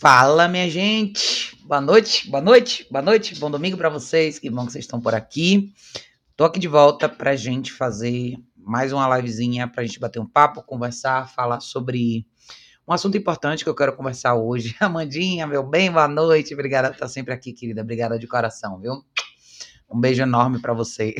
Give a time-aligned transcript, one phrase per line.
[0.00, 1.56] Fala, minha gente.
[1.62, 4.40] Boa noite, boa noite, boa noite, bom domingo para vocês.
[4.40, 5.72] Que bom que vocês estão por aqui.
[6.36, 10.62] Tô aqui de volta pra gente fazer mais uma livezinha pra gente bater um papo,
[10.64, 12.26] conversar, falar sobre
[12.86, 14.76] um assunto importante que eu quero conversar hoje.
[14.80, 16.52] Amandinha, meu bem, boa noite.
[16.52, 17.80] Obrigada por estar sempre aqui, querida.
[17.80, 18.94] Obrigada de coração, viu?
[19.88, 21.14] Um beijo enorme para você.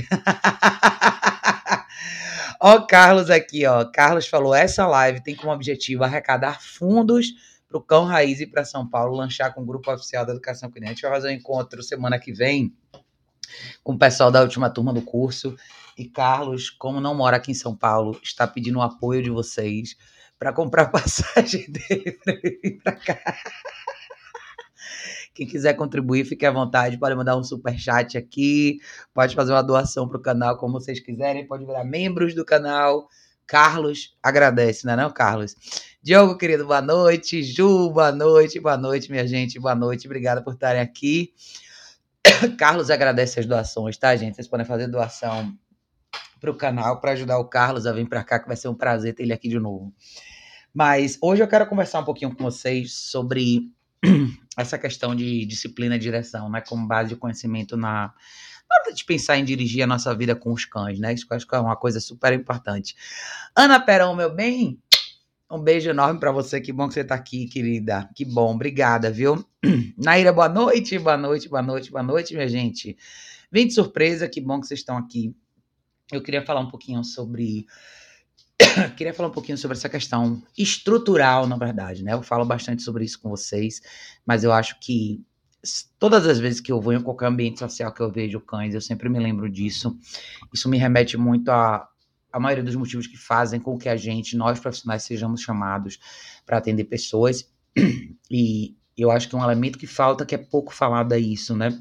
[2.61, 3.85] ó, Carlos aqui, ó.
[3.85, 8.65] Carlos falou: essa live tem como objetivo arrecadar fundos para o Cão Raiz e para
[8.65, 10.87] São Paulo lanchar com o grupo oficial da Educação Cliente.
[10.87, 12.73] A gente vai fazer um encontro semana que vem
[13.83, 15.57] com o pessoal da última turma do curso.
[15.99, 19.97] E Carlos, como não mora aqui em São Paulo, está pedindo o apoio de vocês
[20.39, 23.37] para comprar passagem dele para vir para cá.
[25.35, 26.97] Quem quiser contribuir, fique à vontade.
[26.97, 28.79] Pode mandar um super chat aqui,
[29.13, 31.45] pode fazer uma doação para o canal, como vocês quiserem.
[31.45, 33.09] Pode virar membros do canal.
[33.47, 35.55] Carlos agradece, não é não, Carlos?
[36.05, 37.43] Diogo, querido, boa noite.
[37.43, 40.07] Ju, boa noite, boa noite, minha gente, boa noite.
[40.07, 41.33] Obrigada por estarem aqui.
[42.59, 44.35] Carlos agradece as doações, tá, gente?
[44.35, 45.57] Vocês podem fazer doação
[46.39, 48.75] para o canal para ajudar o Carlos a vir para cá, que vai ser um
[48.75, 49.95] prazer ter ele aqui de novo.
[50.75, 53.71] Mas hoje eu quero conversar um pouquinho com vocês sobre
[54.59, 56.61] essa questão de disciplina e direção, né?
[56.61, 58.13] Como base de conhecimento na,
[58.69, 61.15] na hora de pensar em dirigir a nossa vida com os cães, né?
[61.15, 62.95] Isso eu acho que é uma coisa super importante.
[63.57, 64.79] Ana Perão, meu bem,
[65.51, 66.61] um beijo enorme para você.
[66.61, 68.09] Que bom que você está aqui, querida.
[68.15, 69.45] Que bom, obrigada, viu?
[69.97, 72.97] Naira, boa noite, boa noite, boa noite, boa noite, minha gente.
[73.51, 75.35] Vim de surpresa, que bom que vocês estão aqui.
[76.11, 77.67] Eu queria falar um pouquinho sobre.
[78.97, 82.13] queria falar um pouquinho sobre essa questão estrutural, na verdade, né?
[82.13, 83.81] Eu falo bastante sobre isso com vocês,
[84.27, 85.25] mas eu acho que
[85.99, 88.81] todas as vezes que eu vou em qualquer ambiente social que eu vejo cães, eu
[88.81, 89.97] sempre me lembro disso.
[90.53, 91.89] Isso me remete muito a
[92.35, 96.01] a maioria dos motivos que fazem com que a gente, nós profissionais, sejamos chamados
[96.45, 97.49] para atender pessoas.
[98.29, 101.79] E eu acho que um elemento que falta, que é pouco falado, é isso, né?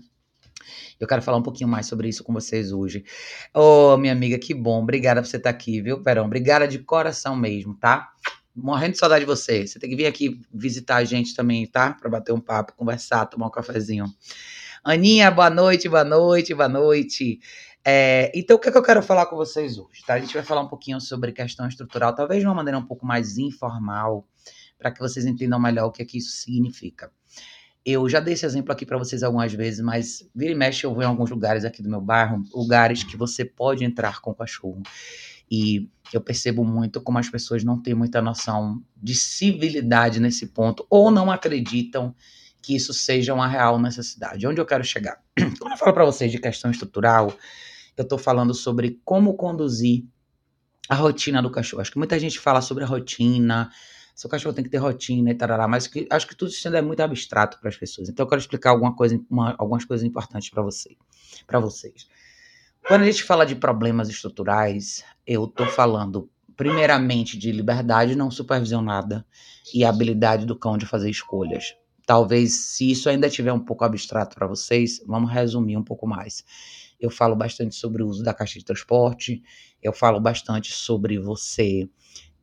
[1.00, 3.04] Eu quero falar um pouquinho mais sobre isso com vocês hoje.
[3.52, 4.84] Ô, oh, minha amiga, que bom.
[4.84, 6.26] Obrigada por você estar aqui, viu, Perão?
[6.26, 8.12] Obrigada de coração mesmo, tá?
[8.56, 9.66] Morrendo de saudade de você.
[9.66, 11.94] Você tem que vir aqui visitar a gente também, tá?
[11.94, 14.06] Para bater um papo, conversar, tomar um cafezinho.
[14.84, 17.40] Aninha, boa noite, boa noite, boa noite.
[17.86, 20.04] É, então, o que, é que, eu quero falar com vocês hoje?
[20.06, 20.14] Tá?
[20.14, 23.06] A gente vai falar um pouquinho sobre questão estrutural, talvez de uma maneira um pouco
[23.06, 24.26] mais informal,
[24.78, 27.12] para que vocês entendam melhor o que, é que isso significa.
[27.86, 30.94] Eu já dei esse exemplo aqui para vocês algumas vezes, mas vira e mexe eu
[30.94, 34.36] vou em alguns lugares aqui do meu bairro, lugares que você pode entrar com o
[34.36, 34.82] cachorro.
[35.52, 40.88] E eu percebo muito como as pessoas não têm muita noção de civilidade nesse ponto,
[40.90, 42.16] ou não acreditam
[42.62, 44.48] que isso seja uma real necessidade.
[44.48, 45.22] Onde eu quero chegar?
[45.60, 47.36] Quando eu falo para vocês de questão estrutural,
[47.98, 50.06] eu estou falando sobre como conduzir
[50.90, 51.82] a rotina do cachorro.
[51.82, 53.70] Acho que muita gente fala sobre a rotina,
[54.16, 56.78] seu cachorro tem que ter rotina e tarará, mas que, acho que tudo isso ainda
[56.78, 58.10] é muito abstrato para as pessoas.
[58.10, 60.96] Então eu quero explicar alguma coisa, uma, algumas coisas importantes para você,
[61.48, 62.08] para vocês.
[62.88, 69.26] Quando a gente fala de problemas estruturais, eu estou falando primeiramente de liberdade não supervisionada
[69.74, 71.76] e a habilidade do cão de fazer escolhas.
[72.06, 76.44] Talvez, se isso ainda estiver um pouco abstrato para vocês, vamos resumir um pouco mais
[77.06, 79.44] eu falo bastante sobre o uso da caixa de transporte,
[79.82, 81.90] eu falo bastante sobre você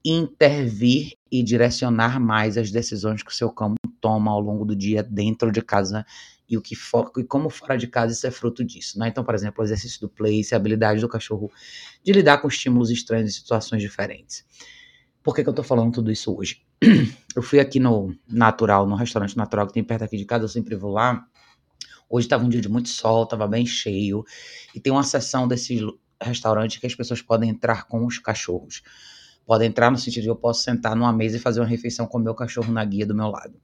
[0.04, 5.02] intervir e direcionar mais as decisões que o seu cão toma ao longo do dia
[5.02, 6.04] dentro de casa
[6.48, 9.08] e o que for, e como fora de casa isso é fruto disso, né?
[9.08, 11.50] Então, por exemplo, o exercício do place, a habilidade do cachorro
[12.02, 14.44] de lidar com estímulos estranhos em situações diferentes.
[15.22, 16.62] Por que, que eu tô falando tudo isso hoje?
[17.36, 20.48] Eu fui aqui no Natural, no restaurante Natural que tem perto aqui de casa, eu
[20.48, 21.24] sempre vou lá.
[22.10, 24.24] Hoje estava um dia de muito sol, estava bem cheio.
[24.74, 25.80] E tem uma seção desse
[26.20, 28.82] restaurante que as pessoas podem entrar com os cachorros.
[29.46, 32.18] Podem entrar no sentido de eu posso sentar numa mesa e fazer uma refeição com
[32.18, 33.54] o meu cachorro na guia do meu lado.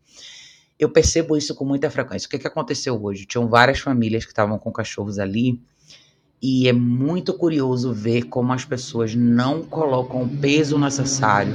[0.78, 2.26] Eu percebo isso com muita frequência.
[2.26, 3.26] O que, que aconteceu hoje?
[3.26, 5.60] Tinham várias famílias que estavam com cachorros ali
[6.40, 11.54] e é muito curioso ver como as pessoas não colocam o peso necessário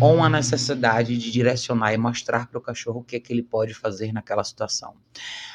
[0.00, 3.42] ou a necessidade de direcionar e mostrar para o cachorro o que, é que ele
[3.42, 4.94] pode fazer naquela situação.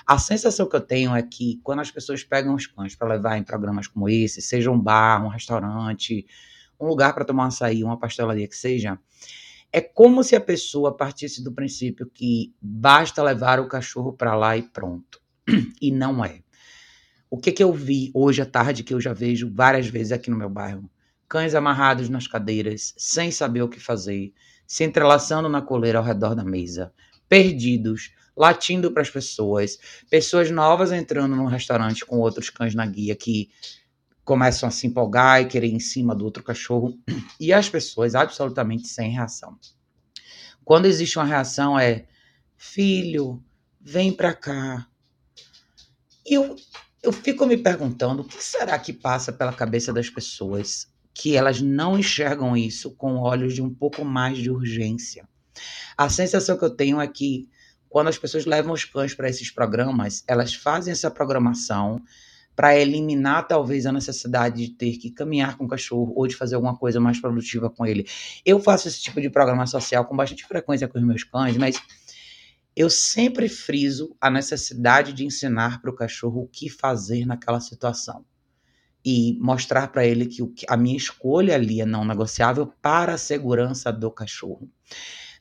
[0.05, 3.37] A sensação que eu tenho é que quando as pessoas pegam os cães para levar
[3.37, 6.25] em programas como esse, seja um bar, um restaurante,
[6.79, 8.97] um lugar para tomar um açaí, uma pastelaria que seja,
[9.71, 14.57] é como se a pessoa partisse do princípio que basta levar o cachorro para lá
[14.57, 15.19] e pronto.
[15.81, 16.41] E não é.
[17.31, 20.31] O que, que eu vi hoje à tarde, que eu já vejo várias vezes aqui
[20.31, 20.89] no meu bairro?
[21.27, 24.33] Cães amarrados nas cadeiras, sem saber o que fazer,
[24.65, 26.91] se entrelaçando na coleira ao redor da mesa,
[27.27, 29.77] perdidos, latindo para as pessoas,
[30.09, 33.51] pessoas novas entrando num restaurante com outros cães na guia que
[34.25, 36.97] começam a se empolgar e querer ir em cima do outro cachorro,
[37.39, 39.55] e as pessoas absolutamente sem reação.
[40.65, 42.07] Quando existe uma reação, é
[42.57, 43.43] filho,
[43.79, 44.87] vem para cá.
[46.25, 46.55] Eu,
[47.01, 51.61] eu fico me perguntando o que será que passa pela cabeça das pessoas que elas
[51.61, 55.27] não enxergam isso com olhos de um pouco mais de urgência.
[55.97, 57.49] A sensação que eu tenho é que
[57.89, 62.01] quando as pessoas levam os cães para esses programas, elas fazem essa programação
[62.55, 66.55] para eliminar talvez a necessidade de ter que caminhar com o cachorro ou de fazer
[66.55, 68.05] alguma coisa mais produtiva com ele.
[68.45, 71.81] Eu faço esse tipo de programa social com bastante frequência com os meus cães, mas
[72.79, 78.23] eu sempre friso a necessidade de ensinar para o cachorro o que fazer naquela situação
[79.03, 83.91] e mostrar para ele que a minha escolha ali é não negociável para a segurança
[83.91, 84.71] do cachorro.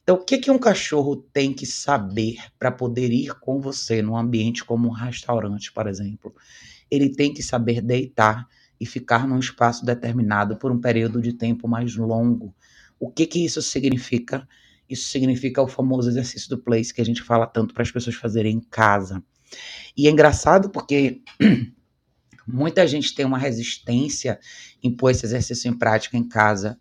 [0.03, 4.17] Então, o que, que um cachorro tem que saber para poder ir com você num
[4.17, 6.35] ambiente como um restaurante, por exemplo?
[6.91, 8.49] Ele tem que saber deitar
[8.81, 12.53] e ficar num espaço determinado por um período de tempo mais longo.
[12.99, 14.45] O que, que isso significa?
[14.89, 18.17] Isso significa o famoso exercício do place que a gente fala tanto para as pessoas
[18.17, 19.23] fazerem em casa.
[19.97, 21.23] E é engraçado porque
[22.47, 24.39] muita gente tem uma resistência
[24.83, 26.79] em pôr esse exercício em prática em casa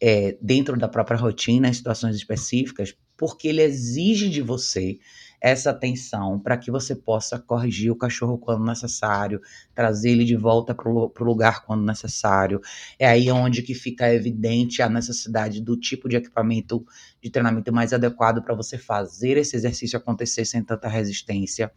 [0.00, 4.98] é, dentro da própria rotina, em situações específicas, porque ele exige de você
[5.40, 9.40] essa atenção para que você possa corrigir o cachorro quando necessário,
[9.74, 12.60] trazer ele de volta para o lugar quando necessário.
[12.98, 16.84] É aí onde que fica evidente a necessidade do tipo de equipamento
[17.22, 21.72] de treinamento mais adequado para você fazer esse exercício acontecer sem tanta resistência.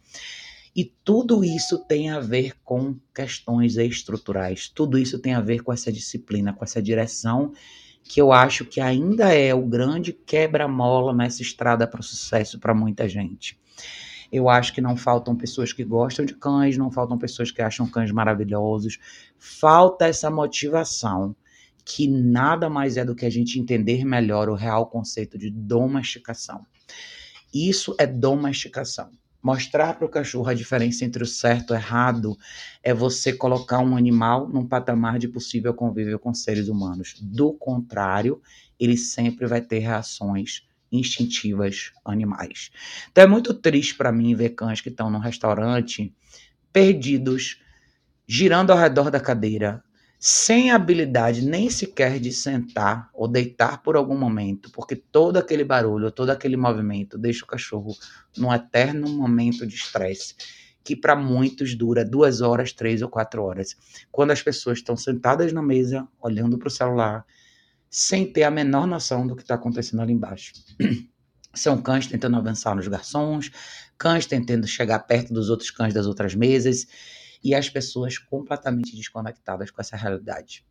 [0.76, 5.72] E tudo isso tem a ver com questões estruturais, tudo isso tem a ver com
[5.72, 7.52] essa disciplina, com essa direção
[8.04, 12.74] que eu acho que ainda é o grande quebra-mola nessa estrada para o sucesso para
[12.74, 13.58] muita gente.
[14.30, 17.88] Eu acho que não faltam pessoas que gostam de cães, não faltam pessoas que acham
[17.88, 18.98] cães maravilhosos.
[19.38, 21.34] Falta essa motivação,
[21.84, 26.66] que nada mais é do que a gente entender melhor o real conceito de domesticação.
[27.52, 29.10] Isso é domesticação.
[29.44, 32.34] Mostrar para o cachorro a diferença entre o certo e o errado
[32.82, 37.14] é você colocar um animal num patamar de possível convívio com seres humanos.
[37.20, 38.40] Do contrário,
[38.80, 42.70] ele sempre vai ter reações instintivas animais.
[43.12, 46.10] Então é muito triste para mim ver cães que estão num restaurante
[46.72, 47.60] perdidos,
[48.26, 49.84] girando ao redor da cadeira,
[50.26, 56.10] sem habilidade nem sequer de sentar ou deitar por algum momento, porque todo aquele barulho,
[56.10, 57.94] todo aquele movimento deixa o cachorro
[58.34, 60.34] num eterno momento de estresse,
[60.82, 63.76] que para muitos dura duas horas, três ou quatro horas.
[64.10, 67.26] Quando as pessoas estão sentadas na mesa, olhando para o celular,
[67.90, 70.54] sem ter a menor noção do que está acontecendo ali embaixo.
[71.52, 73.50] São cães tentando avançar nos garçons,
[73.98, 76.86] cães tentando chegar perto dos outros cães das outras mesas
[77.44, 80.64] e as pessoas completamente desconectadas com essa realidade.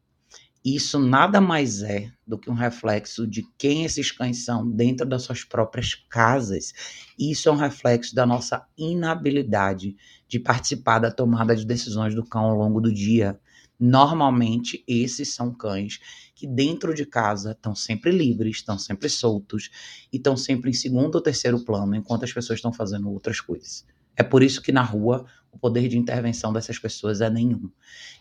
[0.66, 5.24] Isso nada mais é do que um reflexo de quem esses cães são dentro das
[5.24, 6.74] suas próprias casas.
[7.20, 12.46] Isso é um reflexo da nossa inabilidade de participar da tomada de decisões do cão
[12.46, 13.38] ao longo do dia.
[13.78, 16.00] Normalmente, esses são cães
[16.34, 19.70] que dentro de casa estão sempre livres, estão sempre soltos
[20.14, 23.86] e estão sempre em segundo ou terceiro plano, enquanto as pessoas estão fazendo outras coisas.
[24.16, 27.70] É por isso que na rua o poder de intervenção dessas pessoas é nenhum.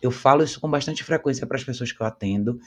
[0.00, 2.60] Eu falo isso com bastante frequência para as pessoas que eu atendo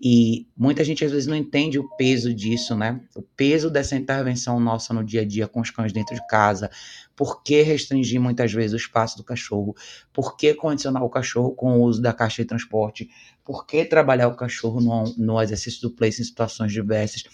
[0.00, 3.00] e muita gente às vezes não entende o peso disso, né?
[3.16, 6.70] O peso dessa intervenção nossa no dia a dia com os cães dentro de casa.
[7.16, 9.74] Por que restringir muitas vezes o espaço do cachorro?
[10.12, 13.10] Por que condicionar o cachorro com o uso da caixa de transporte?
[13.44, 17.24] Por que trabalhar o cachorro no, no exercício do place em situações diversas?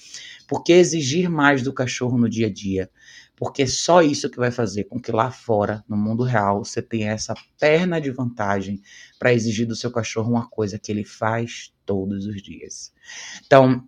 [0.48, 2.90] Por que exigir mais do cachorro no dia a dia?
[3.36, 6.80] Porque é só isso que vai fazer com que lá fora, no mundo real, você
[6.80, 8.80] tenha essa perna de vantagem
[9.18, 12.92] para exigir do seu cachorro uma coisa que ele faz todos os dias.
[13.44, 13.86] Então,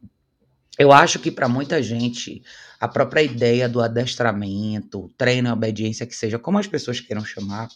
[0.78, 2.42] eu acho que para muita gente,
[2.78, 7.68] a própria ideia do adestramento, treino, obediência, que seja, como as pessoas queiram chamar,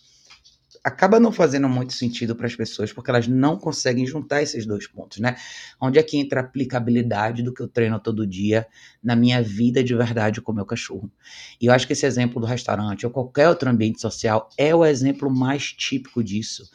[0.82, 4.86] acaba não fazendo muito sentido para as pessoas, porque elas não conseguem juntar esses dois
[4.86, 5.36] pontos, né?
[5.80, 8.66] Onde é que entra a aplicabilidade do que eu treino todo dia
[9.02, 11.10] na minha vida de verdade com o meu cachorro?
[11.60, 14.84] E eu acho que esse exemplo do restaurante ou qualquer outro ambiente social é o
[14.84, 16.70] exemplo mais típico disso.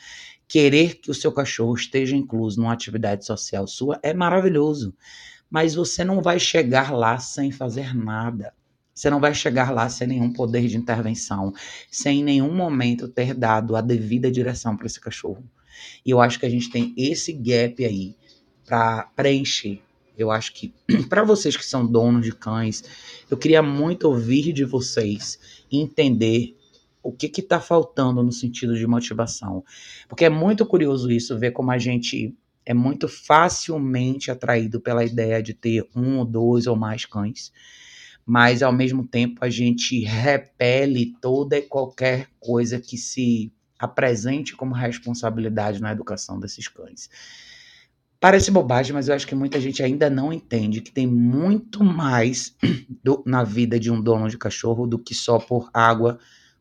[0.47, 4.95] Querer que o seu cachorro esteja incluso numa atividade social sua é maravilhoso,
[5.49, 8.53] mas você não vai chegar lá sem fazer nada.
[8.95, 11.53] Você não vai chegar lá sem nenhum poder de intervenção,
[11.91, 15.43] sem em nenhum momento ter dado a devida direção para esse cachorro.
[16.05, 18.15] E eu acho que a gente tem esse gap aí
[18.65, 19.81] para preencher.
[20.17, 20.73] Eu acho que
[21.09, 22.85] para vocês que são donos de cães,
[23.29, 25.37] eu queria muito ouvir de vocês
[25.69, 26.55] entender
[27.03, 29.61] o que está faltando no sentido de motivação.
[30.07, 32.33] Porque é muito curioso isso, ver como a gente
[32.65, 37.51] é muito facilmente atraído pela ideia de ter um ou dois ou mais cães
[38.25, 44.73] mas ao mesmo tempo a gente repele toda e qualquer coisa que se apresente como
[44.73, 47.09] responsabilidade na educação desses cães.
[48.19, 52.55] Parece bobagem, mas eu acho que muita gente ainda não entende que tem muito mais
[53.03, 56.17] do, na vida de um dono de cachorro do que só por água,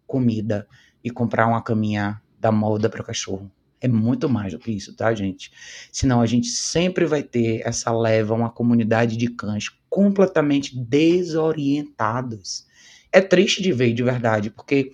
[0.07, 0.69] comida
[1.03, 3.51] e comprar uma caminha da moda para o cachorro.
[3.85, 5.53] É muito mais do que isso, tá, gente?
[5.93, 12.67] Senão a gente sempre vai ter essa leva, uma comunidade de cães completamente desorientados.
[13.13, 14.91] É triste de ver, de verdade, porque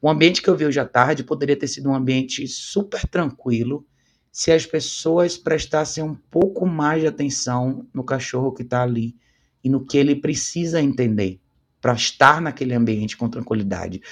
[0.00, 3.86] o ambiente que eu vi hoje à tarde poderia ter sido um ambiente super tranquilo
[4.32, 9.14] se as pessoas prestassem um pouco mais de atenção no cachorro que está ali
[9.62, 11.40] e no que ele precisa entender
[11.80, 14.02] para estar naquele ambiente com tranquilidade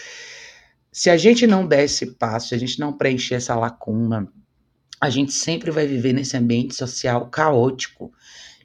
[0.93, 4.29] se a gente não der esse passo, se a gente não preencher essa lacuna,
[5.01, 8.13] a gente sempre vai viver nesse ambiente social caótico.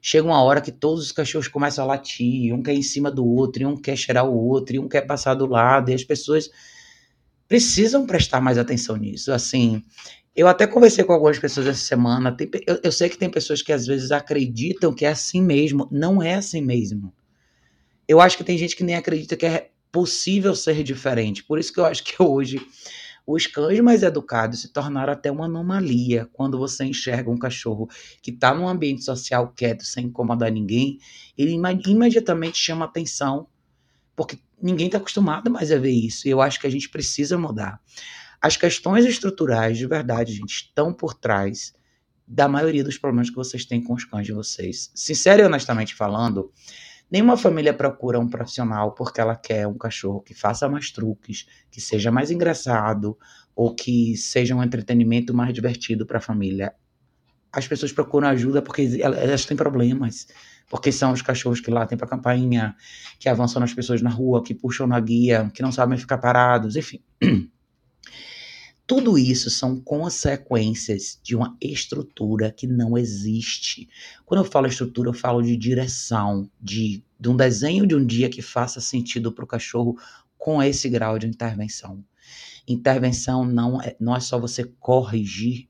[0.02, 3.26] Chega uma hora que todos os cachorros começam a latir, um quer em cima do
[3.26, 6.04] outro, e um quer cheirar o outro, e um quer passar do lado, e as
[6.04, 6.50] pessoas
[7.48, 9.32] precisam prestar mais atenção nisso.
[9.32, 9.84] Assim,
[10.36, 12.36] eu até conversei com algumas pessoas essa semana.
[12.36, 15.88] Tem, eu, eu sei que tem pessoas que às vezes acreditam que é assim mesmo.
[15.92, 17.14] Não é assim mesmo.
[18.08, 21.42] Eu acho que tem gente que nem acredita que é possível ser diferente.
[21.42, 22.60] Por isso que eu acho que hoje
[23.26, 27.88] os cães mais educados se tornaram até uma anomalia quando você enxerga um cachorro
[28.22, 31.00] que está num ambiente social quieto, sem incomodar ninguém,
[31.38, 33.48] ele imediatamente chama atenção,
[34.18, 36.28] porque ninguém está acostumado mais a ver isso.
[36.28, 37.80] E eu acho que a gente precisa mudar.
[38.42, 41.74] As questões estruturais, de verdade, gente, estão por trás
[42.28, 44.92] da maioria dos problemas que vocês têm com os cães de vocês.
[44.94, 46.52] Sincero e honestamente falando,
[47.10, 51.80] Nenhuma família procura um profissional porque ela quer um cachorro que faça mais truques, que
[51.80, 53.18] seja mais engraçado
[53.56, 56.74] ou que seja um entretenimento mais divertido para a família.
[57.52, 60.28] As pessoas procuram ajuda porque elas têm problemas,
[60.70, 62.76] porque são os cachorros que latem para a campainha,
[63.18, 66.76] que avançam nas pessoas na rua, que puxam na guia, que não sabem ficar parados,
[66.76, 67.02] enfim.
[68.88, 73.90] Tudo isso são consequências de uma estrutura que não existe.
[74.24, 78.30] Quando eu falo estrutura, eu falo de direção, de, de um desenho de um dia
[78.30, 79.98] que faça sentido para o cachorro
[80.38, 82.04] com esse grau de intervenção.
[82.68, 85.68] Intervenção não é, não é só você corrigir,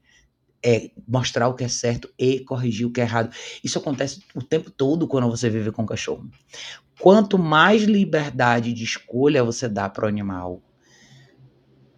[0.61, 3.33] é mostrar o que é certo e corrigir o que é errado.
[3.63, 6.29] Isso acontece o tempo todo quando você vive com o cachorro.
[6.99, 10.61] Quanto mais liberdade de escolha você dá para o animal,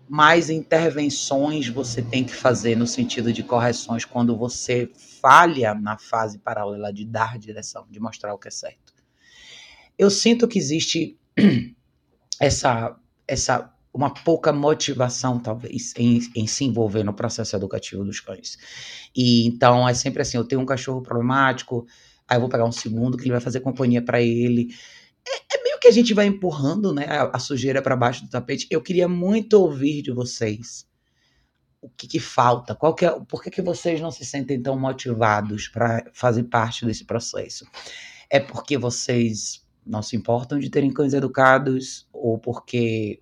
[0.08, 4.90] mais intervenções você tem que fazer no sentido de correções quando você
[5.22, 8.94] falha na fase paralela de dar direção, de mostrar o que é certo.
[9.98, 11.18] Eu sinto que existe
[12.40, 12.96] essa
[13.28, 18.56] essa uma pouca motivação, talvez, em, em, se envolver no processo educativo dos cães.
[19.16, 21.86] E então é sempre assim: eu tenho um cachorro problemático,
[22.28, 24.70] aí eu vou pegar um segundo que ele vai fazer companhia para ele.
[25.28, 28.68] É, é que a gente vai empurrando né, a, a sujeira para baixo do tapete.
[28.70, 30.86] Eu queria muito ouvir de vocês
[31.82, 34.78] o que, que falta, qual que é, por que, que vocês não se sentem tão
[34.78, 37.66] motivados para fazer parte desse processo?
[38.30, 43.22] É porque vocês não se importam de terem cães educados ou porque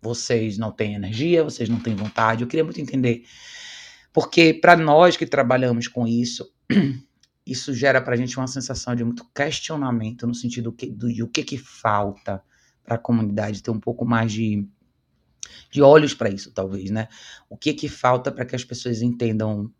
[0.00, 2.42] vocês não têm energia, vocês não têm vontade?
[2.42, 3.24] Eu queria muito entender.
[4.12, 6.52] Porque para nós que trabalhamos com isso,
[7.46, 11.22] isso gera para a gente uma sensação de muito questionamento no sentido que, do, de
[11.22, 12.42] o que, que falta
[12.84, 14.66] para a comunidade ter um pouco mais de,
[15.70, 17.08] de olhos para isso, talvez, né?
[17.48, 19.70] O que que falta para que as pessoas entendam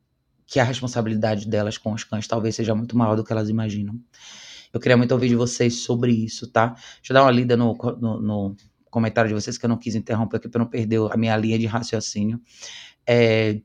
[0.47, 3.99] que a responsabilidade delas com os cães talvez seja muito maior do que elas imaginam.
[4.73, 6.69] Eu queria muito ouvir de vocês sobre isso, tá?
[6.69, 8.57] Deixa eu dar uma lida no, no, no
[8.91, 11.59] comentário de vocês que eu não quis interromper aqui para não perder a minha linha
[11.59, 12.41] de raciocínio.
[13.07, 13.61] É,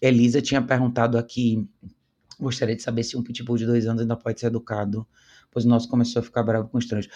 [0.00, 1.68] Elisa tinha perguntado aqui
[2.38, 5.06] Gostaria de saber se um pitbull de dois anos ainda pode ser educado,
[5.50, 7.08] pois o nosso começou a ficar bravo com estranhos.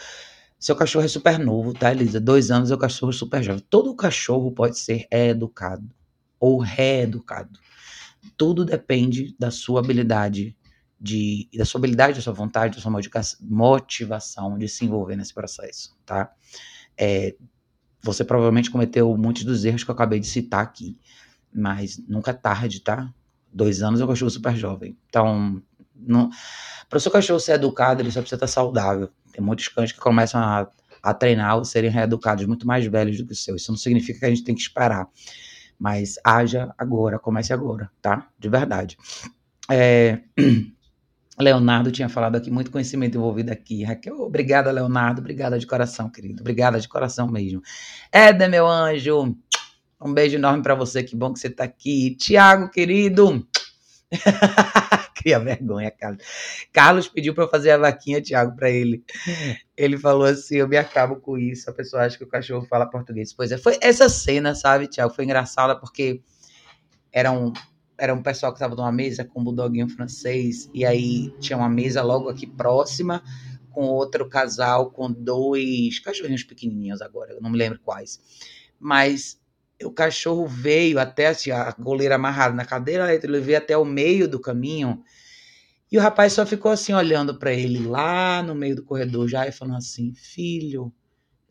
[0.58, 2.20] Seu cachorro é super novo, tá, Elisa?
[2.20, 3.64] Dois anos é o cachorro super jovem.
[3.70, 5.88] Todo cachorro pode ser educado
[6.38, 7.58] ou reeducado.
[8.36, 10.56] Tudo depende da sua habilidade
[11.00, 12.92] de, da sua habilidade, da sua vontade, da sua
[13.40, 16.30] motivação de se envolver nesse processo, tá?
[16.96, 17.34] É,
[18.02, 20.98] você provavelmente cometeu muitos dos erros que eu acabei de citar aqui,
[21.52, 23.12] mas nunca é tarde, tá?
[23.52, 24.96] Dois anos é um cachorro super jovem.
[25.08, 25.62] Então,
[26.88, 29.10] para o seu cachorro ser educado, ele só precisa estar saudável.
[29.32, 30.68] Tem muitos cães que começam a,
[31.02, 33.56] a treinar ou serem reeducados muito mais velhos do que o seu.
[33.56, 35.08] Isso não significa que a gente tem que esperar.
[35.78, 38.28] Mas haja agora, comece agora, tá?
[38.38, 38.96] De verdade.
[39.70, 40.20] É...
[41.38, 43.82] Leonardo tinha falado aqui, muito conhecimento envolvido aqui.
[43.82, 45.20] Raquel, obrigada, Leonardo.
[45.20, 46.42] Obrigada de coração, querido.
[46.42, 47.62] Obrigada de coração mesmo.
[48.12, 49.34] Éder, meu anjo.
[50.00, 52.14] Um beijo enorme para você, que bom que você está aqui.
[52.16, 53.46] Tiago, querido.
[55.14, 56.24] Cria vergonha, Carlos.
[56.72, 59.04] Carlos pediu para eu fazer a vaquinha, Thiago, para ele.
[59.76, 61.68] Ele falou assim: eu me acabo com isso.
[61.68, 63.32] A pessoa acha que o cachorro fala português.
[63.34, 65.14] Pois é, foi essa cena, sabe, Thiago?
[65.14, 66.22] Foi engraçada porque
[67.12, 67.52] era um,
[67.98, 70.70] era um pessoal que estava numa mesa com um bulldoguinho francês.
[70.72, 73.22] E aí tinha uma mesa logo aqui próxima
[73.70, 78.20] com outro casal com dois cachorrinhos pequenininhos agora, eu não me lembro quais.
[78.78, 79.39] Mas
[79.84, 84.28] o cachorro veio até assim, a goleira amarrada na cadeira, ele veio até o meio
[84.28, 85.02] do caminho.
[85.90, 89.46] E o rapaz só ficou assim olhando para ele lá no meio do corredor já
[89.46, 90.92] e falando assim: "Filho,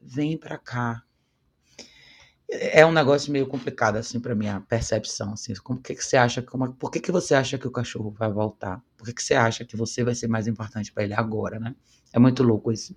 [0.02, 1.04] vem para cá".
[2.52, 5.54] É um negócio meio complicado assim para minha percepção assim.
[5.56, 8.32] Como que, que você acha como, por que, que você acha que o cachorro vai
[8.32, 8.82] voltar?
[8.98, 11.76] Por que, que você acha que você vai ser mais importante para ele agora, né?
[12.12, 12.96] É muito louco isso.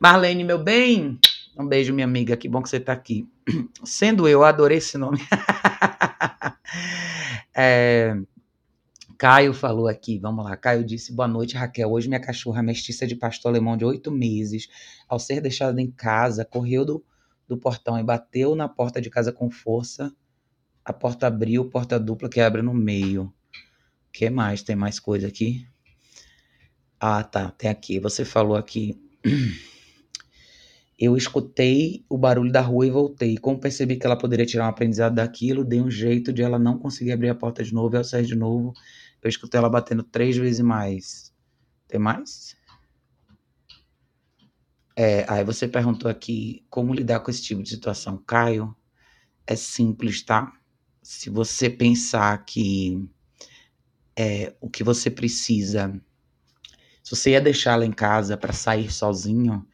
[0.00, 1.18] Marlene, meu bem,
[1.62, 2.36] um beijo, minha amiga.
[2.36, 3.28] Que bom que você está aqui.
[3.84, 5.18] Sendo eu, adorei esse nome.
[7.54, 8.16] é,
[9.18, 10.56] Caio falou aqui, vamos lá.
[10.56, 11.90] Caio disse: Boa noite, Raquel.
[11.90, 14.68] Hoje minha cachorra mestiça de pastor alemão de oito meses,
[15.08, 17.04] ao ser deixada em casa, correu do,
[17.48, 20.14] do portão e bateu na porta de casa com força.
[20.84, 23.34] A porta abriu, porta dupla que abre no meio.
[24.12, 24.62] Que mais?
[24.62, 25.66] Tem mais coisa aqui?
[27.00, 27.50] Ah, tá.
[27.50, 27.98] Tem aqui.
[27.98, 28.96] Você falou aqui.
[30.98, 33.38] Eu escutei o barulho da rua e voltei.
[33.38, 36.76] Como percebi que ela poderia tirar um aprendizado daquilo, dei um jeito de ela não
[36.76, 37.94] conseguir abrir a porta de novo.
[37.94, 38.72] E ao sair de novo,
[39.22, 41.32] eu escutei ela batendo três vezes mais.
[41.86, 42.56] Tem mais?
[44.96, 48.20] É, aí você perguntou aqui como lidar com esse tipo de situação.
[48.26, 48.74] Caio,
[49.46, 50.52] é simples, tá?
[51.00, 53.08] Se você pensar que
[54.18, 55.88] é, o que você precisa.
[57.04, 59.64] Se você ia deixá-la em casa para sair sozinho,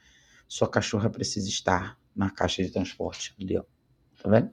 [0.54, 3.34] sua cachorra precisa estar na caixa de transporte.
[3.40, 3.64] Ali, ó.
[4.22, 4.50] Tá vendo?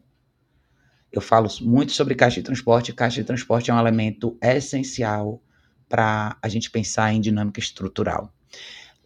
[1.11, 2.91] Eu falo muito sobre caixa de transporte.
[2.91, 5.39] Caixa de transporte é um elemento essencial
[5.87, 8.33] para a gente pensar em dinâmica estrutural.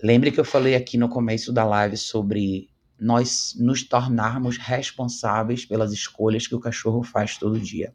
[0.01, 5.91] Lembre que eu falei aqui no começo da live sobre nós nos tornarmos responsáveis pelas
[5.91, 7.93] escolhas que o cachorro faz todo dia.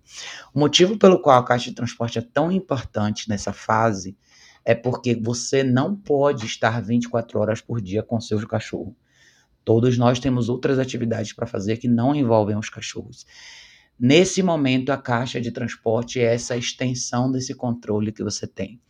[0.53, 4.15] O motivo pelo qual a caixa de transporte é tão importante nessa fase
[4.65, 8.97] é porque você não pode estar 24 horas por dia com seu cachorro.
[9.65, 13.27] Todos nós temos outras atividades para fazer que não envolvem os cachorros.
[13.99, 18.81] Nesse momento, a caixa de transporte é essa extensão desse controle que você tem.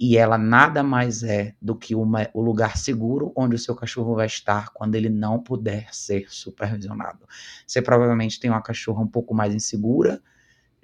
[0.00, 4.14] E ela nada mais é do que uma, o lugar seguro onde o seu cachorro
[4.14, 7.26] vai estar quando ele não puder ser supervisionado.
[7.66, 10.20] Você provavelmente tem uma cachorra um pouco mais insegura,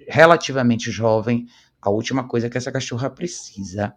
[0.07, 1.47] relativamente jovem.
[1.81, 3.93] A última coisa que essa cachorra precisa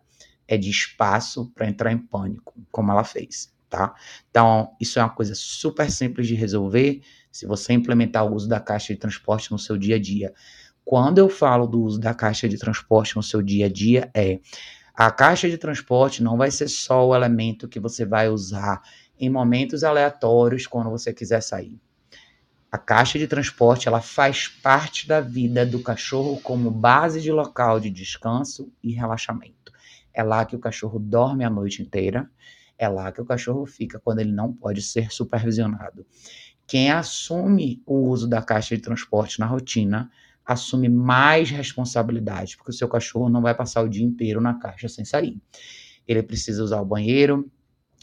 [0.46, 3.94] é de espaço para entrar em pânico, como ela fez, tá?
[4.30, 8.60] Então, isso é uma coisa super simples de resolver se você implementar o uso da
[8.60, 10.32] caixa de transporte no seu dia a dia.
[10.84, 14.38] Quando eu falo do uso da caixa de transporte no seu dia a dia, é
[14.94, 18.80] a caixa de transporte não vai ser só o elemento que você vai usar
[19.18, 21.80] em momentos aleatórios quando você quiser sair.
[22.70, 27.78] A caixa de transporte ela faz parte da vida do cachorro como base de local
[27.78, 29.63] de descanso e relaxamento.
[30.14, 32.30] É lá que o cachorro dorme a noite inteira.
[32.78, 36.06] É lá que o cachorro fica quando ele não pode ser supervisionado.
[36.66, 40.10] Quem assume o uso da caixa de transporte na rotina
[40.44, 44.88] assume mais responsabilidade, porque o seu cachorro não vai passar o dia inteiro na caixa
[44.88, 45.40] sem sair.
[46.06, 47.50] Ele precisa usar o banheiro,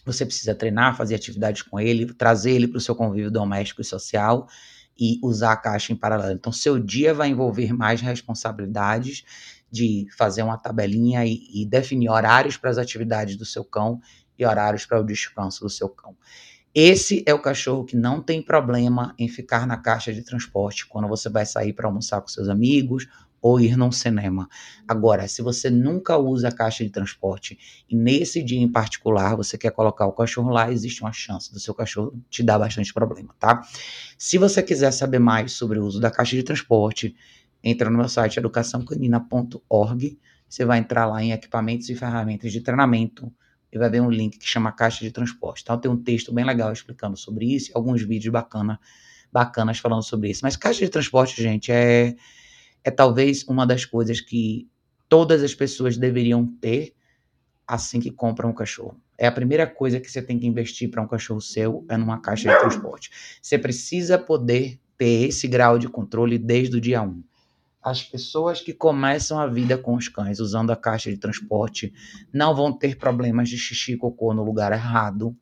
[0.06, 3.86] você precisa treinar, fazer atividades com ele, trazer ele para o seu convívio doméstico e
[3.86, 4.48] social
[5.00, 6.34] e usar a caixa em paralelo.
[6.34, 9.24] Então, seu dia vai envolver mais responsabilidades
[9.72, 14.00] de fazer uma tabelinha e, e definir horários para as atividades do seu cão
[14.38, 16.16] e horários para o descanso do seu cão.
[16.74, 21.08] Esse é o cachorro que não tem problema em ficar na caixa de transporte quando
[21.08, 23.08] você vai sair para almoçar com seus amigos
[23.42, 24.48] ou ir num cinema.
[24.88, 27.58] Agora, se você nunca usa a caixa de transporte
[27.90, 31.60] e nesse dia em particular você quer colocar o cachorro lá, existe uma chance do
[31.60, 33.62] seu cachorro te dar bastante problema, tá?
[34.18, 37.16] Se você quiser saber mais sobre o uso da caixa de transporte,
[37.64, 43.32] entra no meu site educaçãocanina.org, você vai entrar lá em equipamentos e ferramentas de treinamento
[43.72, 45.62] e vai ver um link que chama caixa de transporte.
[45.62, 48.80] Então tem um texto bem legal explicando sobre isso alguns vídeos bacana,
[49.32, 50.42] bacanas falando sobre isso.
[50.44, 52.16] Mas caixa de transporte, gente, é,
[52.84, 54.68] é talvez uma das coisas que
[55.08, 56.94] todas as pessoas deveriam ter
[57.66, 59.00] assim que compram um cachorro.
[59.18, 62.20] É a primeira coisa que você tem que investir para um cachorro seu é numa
[62.20, 63.10] caixa de transporte.
[63.42, 67.24] Você precisa poder ter esse grau de controle desde o dia 1.
[67.84, 71.92] As pessoas que começam a vida com os cães usando a caixa de transporte
[72.32, 75.36] não vão ter problemas de xixi e cocô no lugar errado,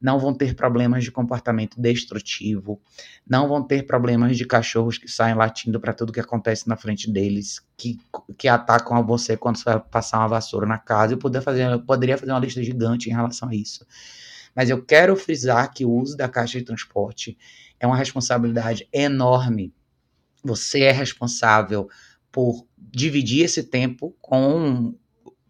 [0.00, 2.80] não vão ter problemas de comportamento destrutivo,
[3.28, 7.10] não vão ter problemas de cachorros que saem latindo para tudo que acontece na frente
[7.10, 7.98] deles, que,
[8.38, 11.14] que atacam a você quando você vai passar uma vassoura na casa.
[11.14, 13.86] Eu fazer, eu poderia fazer uma lista gigante em relação a isso.
[14.56, 17.38] Mas eu quero frisar que o uso da caixa de transporte
[17.78, 19.72] é uma responsabilidade enorme
[20.42, 21.88] você é responsável
[22.30, 24.94] por dividir esse tempo com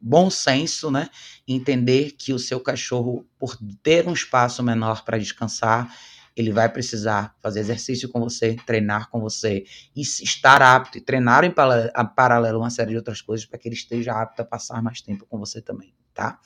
[0.00, 1.08] bom senso, né?
[1.46, 5.94] Entender que o seu cachorro, por ter um espaço menor para descansar,
[6.34, 11.44] ele vai precisar fazer exercício com você, treinar com você e estar apto e treinar
[11.44, 15.00] em paralelo uma série de outras coisas para que ele esteja apto a passar mais
[15.00, 16.38] tempo com você também, tá?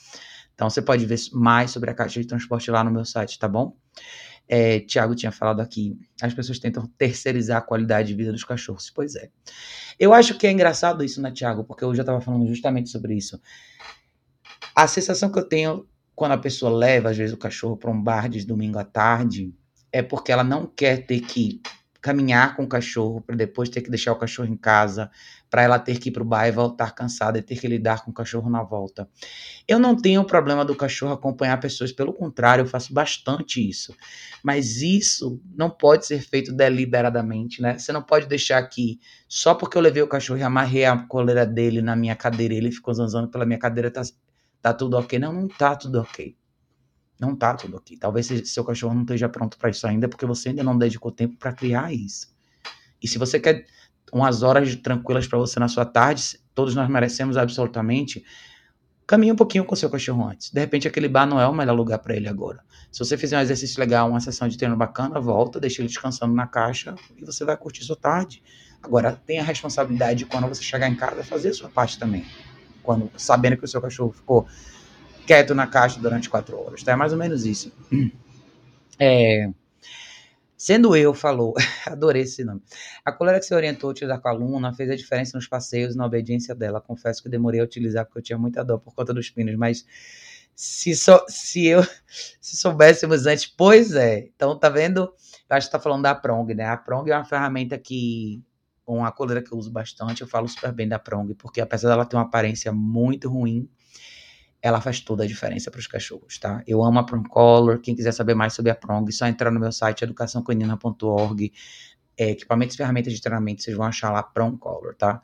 [0.54, 3.46] Então você pode ver mais sobre a caixa de transporte lá no meu site, tá
[3.46, 3.76] bom?
[4.48, 8.90] É, Tiago tinha falado aqui, as pessoas tentam terceirizar a qualidade de vida dos cachorros.
[8.90, 9.28] Pois é.
[9.98, 11.64] Eu acho que é engraçado isso, né, Tiago?
[11.64, 13.40] Porque eu estava falando justamente sobre isso.
[14.74, 18.02] A sensação que eu tenho quando a pessoa leva, às vezes, o cachorro para um
[18.02, 19.54] bar de domingo à tarde,
[19.92, 21.60] é porque ela não quer ter que
[22.00, 25.10] caminhar com o cachorro para depois ter que deixar o cachorro em casa,
[25.56, 28.10] para ela ter que ir para o e voltar cansada e ter que lidar com
[28.10, 29.08] o cachorro na volta.
[29.66, 33.96] Eu não tenho problema do cachorro acompanhar pessoas, pelo contrário, eu faço bastante isso.
[34.42, 37.78] Mas isso não pode ser feito deliberadamente, né?
[37.78, 41.46] Você não pode deixar que só porque eu levei o cachorro e amarrei a coleira
[41.46, 44.02] dele na minha cadeira, ele ficou zanzando pela minha cadeira, tá,
[44.60, 45.18] tá tudo ok.
[45.18, 46.36] Não, não tá tudo ok.
[47.18, 47.96] Não tá tudo aqui.
[47.96, 51.38] Talvez seu cachorro não esteja pronto para isso ainda, porque você ainda não dedicou tempo
[51.38, 52.36] para criar isso.
[53.02, 53.64] E se você quer
[54.12, 58.24] umas horas tranquilas para você na sua tarde, todos nós merecemos absolutamente.
[59.06, 60.50] Caminhe um pouquinho com seu cachorro antes.
[60.50, 62.60] De repente, aquele bar não é o melhor lugar para ele agora.
[62.90, 66.34] Se você fizer um exercício legal, uma sessão de treino bacana, volta, deixa ele descansando
[66.34, 68.42] na caixa e você vai curtir sua tarde.
[68.82, 72.24] Agora, tenha a responsabilidade de quando você chegar em casa, fazer a sua parte também.
[72.82, 74.46] Quando sabendo que o seu cachorro ficou
[75.26, 76.92] quieto na caixa durante quatro horas, tá?
[76.92, 77.72] É mais ou menos isso.
[78.98, 79.50] É,
[80.56, 81.54] sendo eu, falou,
[81.86, 82.62] adorei esse nome.
[83.04, 85.94] A colega que se orientou a utilizar com a aluna fez a diferença nos passeios
[85.94, 86.80] e na obediência dela.
[86.80, 89.84] Confesso que demorei a utilizar porque eu tinha muita dor por conta dos pinos, mas
[90.54, 91.82] se, so, se eu
[92.40, 94.28] se soubéssemos antes, pois é.
[94.34, 95.12] Então, tá vendo?
[95.48, 96.64] Eu acho que tá falando da Prong, né?
[96.64, 98.42] A Prong é uma ferramenta que
[98.86, 102.06] uma coleira que eu uso bastante, eu falo super bem da Prong, porque apesar dela
[102.06, 103.68] ter uma aparência muito ruim,
[104.66, 106.60] ela faz toda a diferença para os cachorros, tá?
[106.66, 107.78] Eu amo a Prong Color.
[107.78, 111.52] Quem quiser saber mais sobre a Prong, é só entrar no meu site educaçãocanina.org.
[112.18, 115.22] É, equipamentos e ferramentas de treinamento, vocês vão achar lá Prong Color, tá?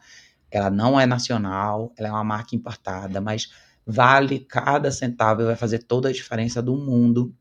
[0.48, 3.50] Ela não é nacional, ela é uma marca importada, mas
[3.84, 7.34] vale cada centavo e vai fazer toda a diferença do mundo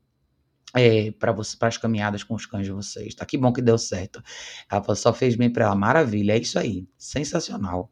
[0.75, 1.35] é, para
[1.67, 3.13] as caminhadas com os cães de vocês.
[3.13, 4.23] Tá que bom que deu certo.
[4.71, 7.91] Ela só fez bem para ela, maravilha, é isso aí, sensacional.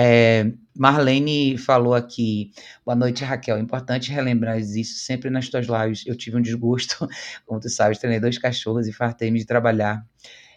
[0.00, 2.52] É, Marlene falou aqui,
[2.86, 3.58] boa noite, Raquel.
[3.58, 6.06] Importante relembrar isso sempre nas tuas lives.
[6.06, 7.08] Eu tive um desgosto,
[7.44, 10.06] como tu sabes, treinei dois cachorros e fartei-me de trabalhar.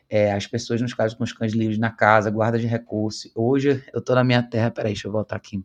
[0.08, 3.32] É, as pessoas nos casos com os cães livres na casa, guarda de recurso.
[3.34, 5.64] Hoje eu tô na minha terra, peraí, deixa eu voltar aqui,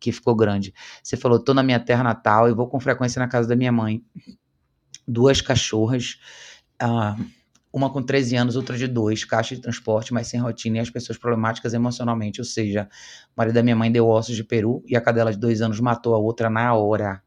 [0.00, 0.72] que ficou grande.
[1.02, 3.72] Você falou, tô na minha terra natal e vou com frequência na casa da minha
[3.72, 4.02] mãe.
[5.06, 6.18] Duas cachorras.
[6.80, 7.16] Ah,
[7.74, 10.90] uma com 13 anos, outra de 2, caixa de transporte, mas sem rotina, e as
[10.90, 12.40] pessoas problemáticas emocionalmente.
[12.40, 12.88] Ou seja,
[13.28, 15.80] o marido da minha mãe deu ossos de peru e a cadela de dois anos
[15.80, 17.20] matou a outra na hora.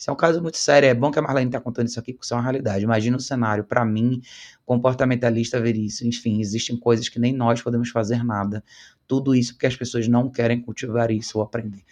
[0.00, 0.88] Isso é um caso muito sério.
[0.88, 2.82] É bom que a Marlene está contando isso aqui, porque isso é uma realidade.
[2.82, 3.64] Imagina o cenário.
[3.64, 4.22] Para mim,
[4.64, 6.06] comportamentalista, ver isso.
[6.06, 8.64] Enfim, existem coisas que nem nós podemos fazer nada.
[9.06, 11.84] Tudo isso porque as pessoas não querem cultivar isso ou aprender.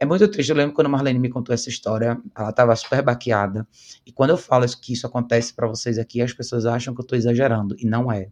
[0.00, 0.48] É muito triste.
[0.48, 3.68] Eu lembro quando a Marlene me contou essa história, ela estava super baqueada.
[4.06, 7.04] E quando eu falo que isso acontece para vocês aqui, as pessoas acham que eu
[7.04, 7.76] estou exagerando.
[7.78, 8.28] E não é.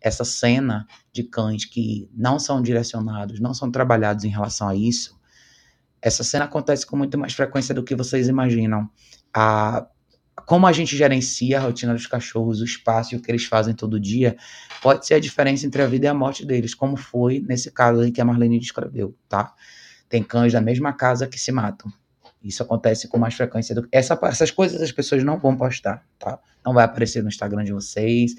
[0.00, 5.16] Essa cena de cães que não são direcionados, não são trabalhados em relação a isso,
[6.06, 8.88] essa cena acontece com muito mais frequência do que vocês imaginam.
[9.34, 9.86] A
[10.44, 13.74] como a gente gerencia a rotina dos cachorros, o espaço e o que eles fazem
[13.74, 14.36] todo dia,
[14.82, 18.02] pode ser a diferença entre a vida e a morte deles, como foi nesse caso
[18.02, 19.54] aí que a Marlene descreveu, tá?
[20.10, 21.90] Tem cães da mesma casa que se matam.
[22.42, 23.88] Isso acontece com mais frequência do que.
[23.90, 26.38] Essa, essas coisas as pessoas não vão postar, tá?
[26.64, 28.34] Não vai aparecer no Instagram de vocês,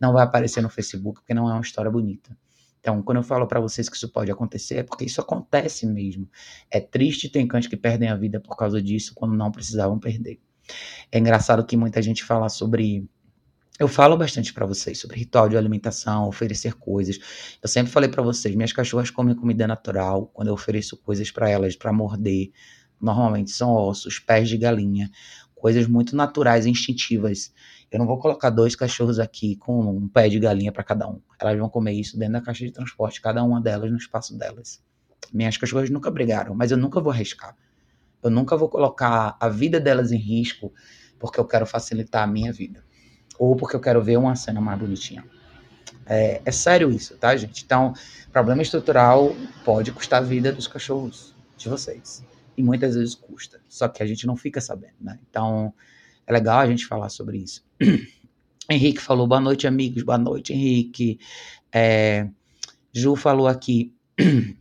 [0.00, 2.36] não vai aparecer no Facebook, porque não é uma história bonita.
[2.82, 6.28] Então, quando eu falo para vocês que isso pode acontecer, é porque isso acontece mesmo.
[6.68, 10.40] É triste ter cães que perdem a vida por causa disso, quando não precisavam perder.
[11.12, 13.08] É engraçado que muita gente fala sobre
[13.78, 17.18] eu falo bastante para vocês sobre ritual de alimentação, oferecer coisas.
[17.62, 20.26] Eu sempre falei para vocês, minhas cachorras comem comida natural.
[20.34, 22.52] Quando eu ofereço coisas para elas para morder,
[23.00, 25.10] normalmente são ossos, pés de galinha.
[25.54, 27.52] coisas muito naturais, instintivas.
[27.92, 31.20] Eu não vou colocar dois cachorros aqui com um pé de galinha para cada um.
[31.38, 34.82] Elas vão comer isso dentro da caixa de transporte, cada uma delas no espaço delas.
[35.30, 37.54] Minhas cachorras nunca brigaram, mas eu nunca vou arriscar.
[38.22, 40.72] Eu nunca vou colocar a vida delas em risco
[41.18, 42.82] porque eu quero facilitar a minha vida.
[43.38, 45.22] Ou porque eu quero ver uma cena mais bonitinha.
[46.06, 47.62] É, é sério isso, tá, gente?
[47.62, 47.92] Então,
[48.32, 52.24] problema estrutural pode custar a vida dos cachorros de vocês.
[52.56, 53.60] E muitas vezes custa.
[53.68, 55.18] Só que a gente não fica sabendo, né?
[55.28, 55.74] Então,
[56.26, 57.64] é legal a gente falar sobre isso.
[58.70, 60.02] Henrique falou, boa noite, amigos.
[60.02, 61.18] Boa noite, Henrique.
[61.72, 62.28] É,
[62.92, 63.94] Ju falou aqui.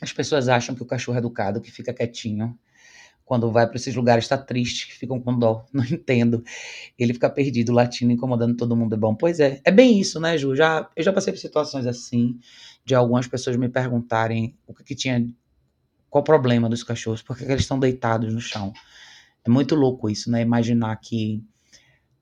[0.00, 2.56] As pessoas acham que o cachorro é educado, que fica quietinho,
[3.28, 6.42] quando vai para esses lugares está triste, ficam com dó, não entendo.
[6.98, 8.94] Ele fica perdido, latindo, incomodando todo mundo.
[8.94, 10.56] É bom, pois é, é bem isso, né, Ju?
[10.56, 12.40] Já, eu já passei por situações assim,
[12.86, 15.28] de algumas pessoas me perguntarem o que, que tinha,
[16.08, 18.72] qual o problema dos cachorros, porque eles estão deitados no chão.
[19.44, 20.42] É muito louco isso, né?
[20.42, 21.42] Imaginar que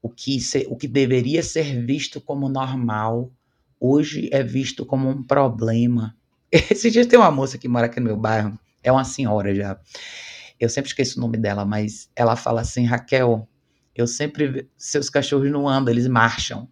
[0.03, 3.33] o que, o que deveria ser visto como normal,
[3.81, 6.17] hoje é visto como um problema.
[6.53, 9.79] Esse dia tem uma moça que mora aqui no meu bairro, é uma senhora já.
[10.59, 13.49] Eu sempre esqueço o nome dela, mas ela fala assim: Raquel,
[13.95, 14.69] eu sempre.
[14.77, 16.69] Seus cachorros não andam, eles marcham.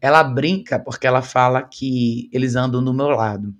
[0.00, 3.54] Ela brinca porque ela fala que eles andam do meu lado.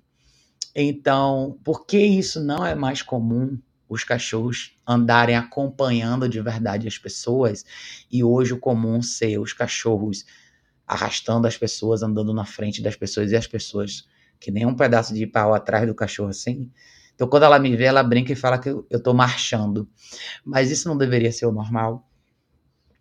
[0.75, 3.59] Então, por que isso não é mais comum?
[3.91, 7.65] Os cachorros andarem acompanhando de verdade as pessoas
[8.09, 10.25] e hoje o comum ser os cachorros
[10.87, 14.07] arrastando as pessoas, andando na frente das pessoas e as pessoas
[14.39, 16.71] que nem um pedaço de pau atrás do cachorro assim.
[17.13, 19.85] Então, quando ela me vê, ela brinca e fala que eu, estou marchando.
[20.45, 22.09] Mas isso não deveria ser o normal.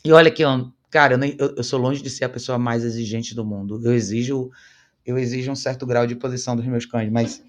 [0.05, 0.42] E olha que,
[0.90, 3.81] cara, eu, nem, eu, eu, sou longe de ser a pessoa mais exigente do mundo.
[3.85, 4.50] Eu exijo,
[5.07, 7.44] eu exijo um certo grau de posição dos meus cães, mas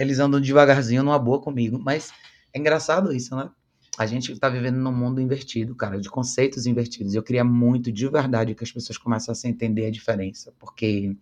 [0.00, 1.78] eles andam devagarzinho numa boa comigo.
[1.78, 2.12] Mas
[2.52, 3.50] é engraçado isso, né?
[3.98, 7.14] A gente está vivendo num mundo invertido, cara, de conceitos invertidos.
[7.14, 11.14] Eu queria muito, de verdade, que as pessoas começassem a entender a diferença, porque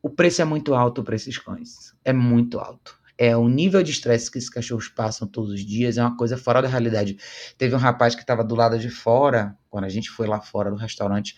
[0.00, 1.94] o preço é muito alto para esses cães.
[2.04, 5.96] É muito alto é o nível de estresse que esses cachorros passam todos os dias
[5.96, 7.16] é uma coisa fora da realidade.
[7.56, 10.70] Teve um rapaz que estava do lado de fora, quando a gente foi lá fora
[10.70, 11.36] do restaurante,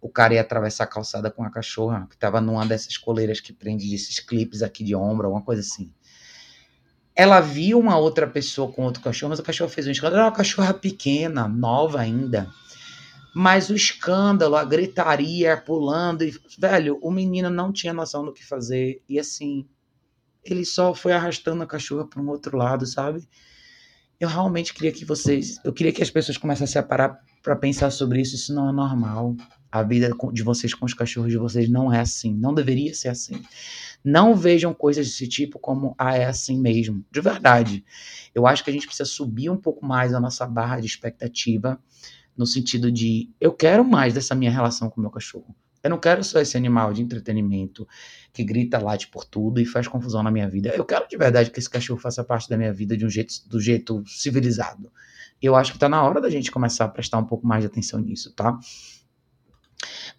[0.00, 3.52] o cara ia atravessar a calçada com a cachorra, que estava numa dessas coleiras que
[3.52, 5.92] prende esses clipes aqui de ombro, alguma coisa assim.
[7.14, 10.20] Ela viu uma outra pessoa com outro cachorro, mas o cachorro fez um escândalo.
[10.20, 12.48] Era uma cachorra pequena, nova ainda.
[13.34, 18.44] Mas o escândalo, a gritaria, pulando, e, velho, o menino não tinha noção do que
[18.44, 19.02] fazer.
[19.08, 19.68] E assim,
[20.42, 23.28] ele só foi arrastando a cachorra para um outro lado, sabe?
[24.18, 27.90] Eu realmente queria que vocês, eu queria que as pessoas começassem a parar para pensar
[27.90, 28.34] sobre isso.
[28.34, 29.36] Isso não é normal.
[29.70, 33.08] A vida de vocês com os cachorros de vocês não é assim, não deveria ser
[33.08, 33.40] assim.
[34.04, 37.04] Não vejam coisas desse tipo como ah, é assim mesmo.
[37.10, 37.84] De verdade.
[38.34, 41.78] Eu acho que a gente precisa subir um pouco mais a nossa barra de expectativa
[42.36, 45.54] no sentido de eu quero mais dessa minha relação com o meu cachorro.
[45.82, 47.88] Eu não quero só esse animal de entretenimento
[48.32, 50.70] que grita, late por tudo e faz confusão na minha vida.
[50.70, 53.34] Eu quero de verdade que esse cachorro faça parte da minha vida de um jeito,
[53.48, 54.92] do jeito civilizado.
[55.40, 57.66] Eu acho que está na hora da gente começar a prestar um pouco mais de
[57.66, 58.58] atenção nisso, tá?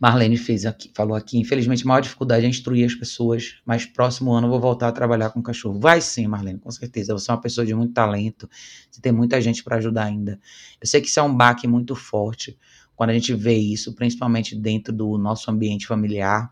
[0.02, 4.32] Marlene fez aqui, falou aqui, infelizmente, a maior dificuldade é instruir as pessoas, mas próximo
[4.34, 5.80] ano eu vou voltar a trabalhar com cachorro.
[5.80, 7.14] Vai sim, Marlene, com certeza.
[7.14, 8.50] Você é uma pessoa de muito talento,
[8.90, 10.40] você tem muita gente para ajudar ainda.
[10.82, 12.58] Eu sei que isso é um baque muito forte,
[12.96, 16.52] quando a gente vê isso, principalmente dentro do nosso ambiente familiar.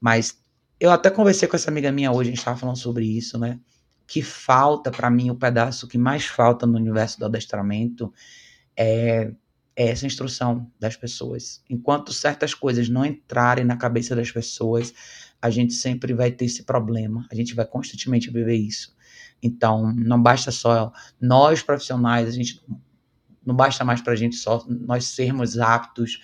[0.00, 0.42] Mas
[0.80, 3.60] eu até conversei com essa amiga minha hoje, a gente estava falando sobre isso, né?
[4.06, 8.10] Que falta para mim, o pedaço que mais falta no universo do adestramento
[8.74, 9.30] é,
[9.86, 11.62] essa instrução das pessoas.
[11.70, 14.92] Enquanto certas coisas não entrarem na cabeça das pessoas,
[15.40, 18.96] a gente sempre vai ter esse problema, a gente vai constantemente viver isso.
[19.40, 22.60] Então, não basta só nós profissionais, a gente
[23.46, 26.20] não basta mais para a gente só nós sermos aptos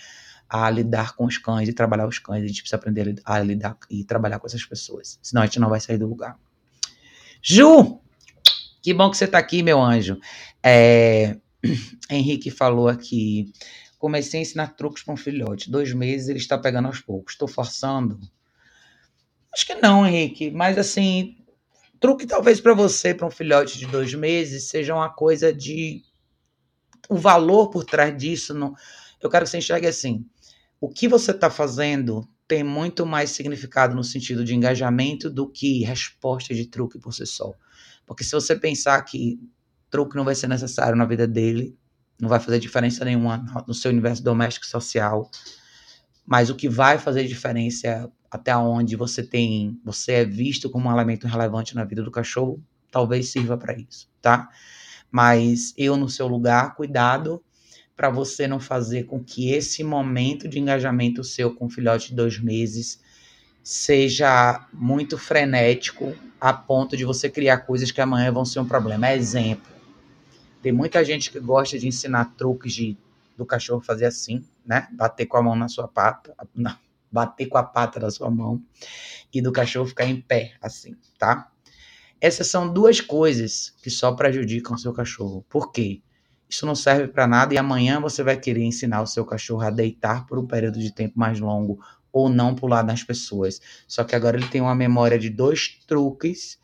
[0.49, 2.43] a lidar com os cães e trabalhar os cães.
[2.43, 5.19] A gente precisa aprender a lidar e trabalhar com essas pessoas.
[5.23, 6.37] Senão a gente não vai sair do lugar.
[7.41, 8.01] Ju!
[8.83, 10.19] Que bom que você está aqui, meu anjo.
[10.63, 11.39] É,
[12.11, 13.53] Henrique falou aqui.
[13.99, 15.71] Comecei a ensinar truques para um filhote.
[15.71, 17.35] Dois meses ele está pegando aos poucos.
[17.35, 18.19] Estou forçando?
[19.53, 20.51] Acho que não, Henrique.
[20.51, 21.37] Mas assim,
[22.01, 26.03] truque talvez para você, para um filhote de dois meses, seja uma coisa de
[27.09, 28.75] o valor por trás disso, não,
[29.21, 30.27] eu quero que você enxergue assim.
[30.81, 35.83] O que você está fazendo tem muito mais significado no sentido de engajamento do que
[35.83, 37.55] resposta de truque por si só.
[38.07, 39.39] Porque se você pensar que
[39.91, 41.77] truque não vai ser necessário na vida dele,
[42.21, 45.31] não vai fazer diferença nenhuma no seu universo doméstico e social,
[46.27, 50.89] mas o que vai fazer diferença é até onde você tem, você é visto como
[50.89, 54.49] um elemento relevante na vida do cachorro, talvez sirva para isso, tá?
[55.11, 57.43] Mas eu, no seu lugar, cuidado.
[57.97, 62.17] para você não fazer com que esse momento de engajamento seu com o filhote de
[62.17, 63.01] dois meses
[63.63, 69.13] seja muito frenético a ponto de você criar coisas que amanhã vão ser um problema.
[69.13, 69.73] Exemplo,
[70.65, 72.97] tem muita gente que gosta de ensinar truques de,
[73.37, 74.89] do cachorro fazer assim, né?
[74.93, 76.75] Bater com a mão na sua pata, não,
[77.13, 78.63] bater com a pata da sua mão
[79.31, 81.51] e do cachorro ficar em pé, assim, tá?
[82.19, 85.45] Essas são duas coisas que só prejudicam o seu cachorro.
[85.51, 86.01] Por quê?
[86.49, 89.71] Isso não serve para nada e amanhã você vai querer ensinar o seu cachorro a
[89.71, 91.79] deitar por um período de tempo mais longo
[92.11, 93.61] ou não pular nas pessoas.
[93.87, 96.59] Só que agora ele tem uma memória de dois truques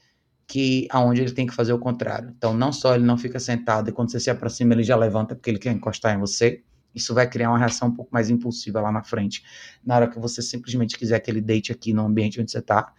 [0.50, 2.34] que aonde ele tem que fazer o contrário.
[2.36, 5.36] Então, não só ele não fica sentado e quando você se aproxima ele já levanta
[5.36, 6.64] porque ele quer encostar em você.
[6.92, 9.44] Isso vai criar uma reação um pouco mais impulsiva lá na frente,
[9.84, 12.92] na hora que você simplesmente quiser que ele deite aqui no ambiente onde você está.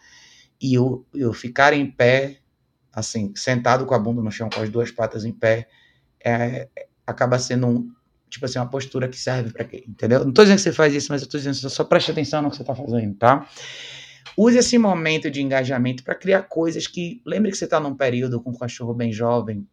[0.61, 2.37] E o, o ficar em pé,
[2.93, 5.67] assim, sentado com a bunda no chão, com as duas patas em pé,
[6.23, 6.69] é,
[7.05, 7.91] acaba sendo um,
[8.29, 9.83] tipo assim, uma postura que serve para quê?
[9.85, 10.23] Entendeu?
[10.23, 12.49] Não tô dizendo que você faz isso, mas eu tô dizendo só preste atenção no
[12.49, 13.45] que você tá fazendo, tá?
[14.37, 17.21] Use esse momento de engajamento para criar coisas que.
[17.25, 19.67] Lembre que você está num período com um cachorro bem jovem,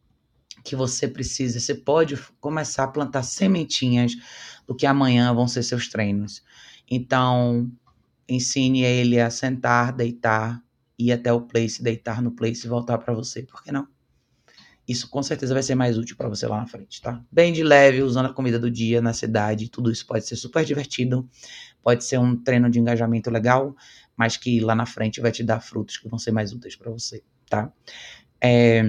[0.65, 1.61] que você precisa.
[1.61, 4.13] Você pode começar a plantar sementinhas
[4.67, 6.43] do que amanhã vão ser seus treinos.
[6.91, 7.71] Então,
[8.29, 10.63] ensine ele a sentar, deitar,
[10.99, 13.43] ir até o place, deitar no place e voltar para você.
[13.43, 13.87] Por que não?
[14.87, 17.23] Isso com certeza vai ser mais útil para você lá na frente, tá?
[17.31, 20.65] Bem de leve, usando a comida do dia na cidade, tudo isso pode ser super
[20.65, 21.29] divertido,
[21.83, 23.77] pode ser um treino de engajamento legal,
[24.19, 26.91] mas que lá na frente vai te dar frutos que vão ser mais úteis para
[26.91, 27.73] você, tá?
[28.41, 28.83] É...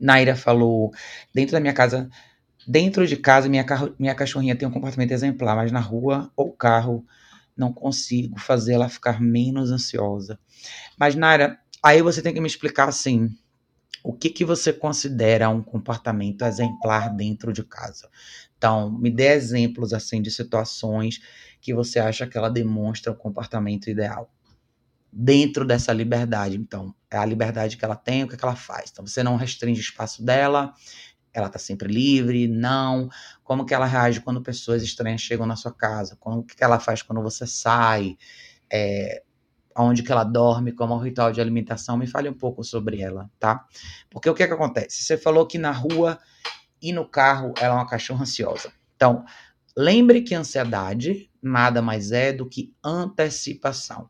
[0.00, 0.92] Naira falou,
[1.32, 2.08] dentro da minha casa,
[2.66, 6.52] dentro de casa, minha, carro, minha cachorrinha tem um comportamento exemplar, mas na rua ou
[6.52, 7.06] carro
[7.56, 10.40] não consigo fazer ela ficar menos ansiosa.
[10.98, 13.30] Mas, Naira, aí você tem que me explicar assim,
[14.04, 18.10] o que, que você considera um comportamento exemplar dentro de casa.
[18.58, 21.22] Então, me dê exemplos assim de situações
[21.58, 24.30] que você acha que ela demonstra o comportamento ideal.
[25.10, 28.90] Dentro dessa liberdade, então, é a liberdade que ela tem, o que, que ela faz.
[28.92, 30.74] Então, você não restringe o espaço dela,
[31.32, 33.08] ela está sempre livre, não.
[33.42, 36.14] Como que ela reage quando pessoas estranhas chegam na sua casa?
[36.20, 38.18] Como, que ela faz quando você sai?
[38.70, 39.22] É,
[39.76, 43.00] onde que ela dorme, como é o ritual de alimentação, me fale um pouco sobre
[43.00, 43.66] ela, tá?
[44.10, 45.02] Porque o que é que acontece?
[45.02, 46.18] Você falou que na rua
[46.80, 48.72] e no carro ela é uma cachorra ansiosa.
[48.94, 49.24] Então,
[49.76, 54.08] lembre que ansiedade nada mais é do que antecipação.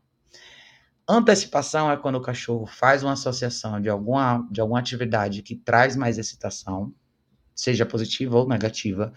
[1.07, 5.95] Antecipação é quando o cachorro faz uma associação de alguma, de alguma atividade que traz
[5.95, 6.93] mais excitação,
[7.53, 9.13] seja positiva ou negativa,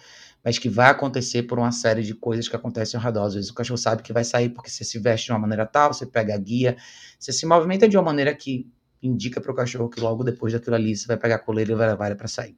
[0.49, 3.25] mas que vai acontecer por uma série de coisas que acontecem ao redor.
[3.25, 5.67] Às vezes o cachorro sabe que vai sair porque você se veste de uma maneira
[5.67, 6.75] tal, você pega a guia,
[7.19, 8.67] você se movimenta de uma maneira que
[9.03, 11.75] indica para o cachorro que logo depois daquilo ali você vai pegar a coleira e
[11.75, 12.57] vai levar ele para sair.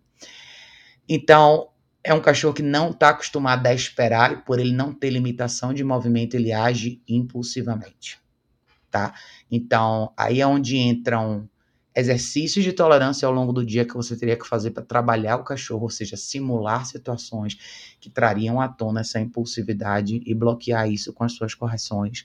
[1.08, 1.70] Então,
[2.04, 5.74] é um cachorro que não está acostumado a esperar e por ele não ter limitação
[5.74, 8.20] de movimento, ele age impulsivamente,
[8.88, 9.12] tá?
[9.50, 11.50] Então, aí é onde entram
[11.94, 15.44] exercícios de tolerância ao longo do dia que você teria que fazer para trabalhar o
[15.44, 17.56] cachorro, ou seja, simular situações
[18.00, 22.24] que trariam à tona essa impulsividade e bloquear isso com as suas correções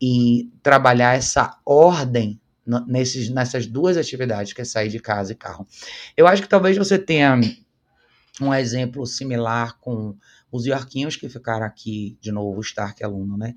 [0.00, 2.40] e trabalhar essa ordem
[2.86, 5.66] nesses, nessas duas atividades, que é sair de casa e carro.
[6.16, 7.40] Eu acho que talvez você tenha
[8.40, 10.14] um exemplo similar com
[10.50, 13.54] os Yorquinhos que ficaram aqui, de novo, o Stark aluno, né?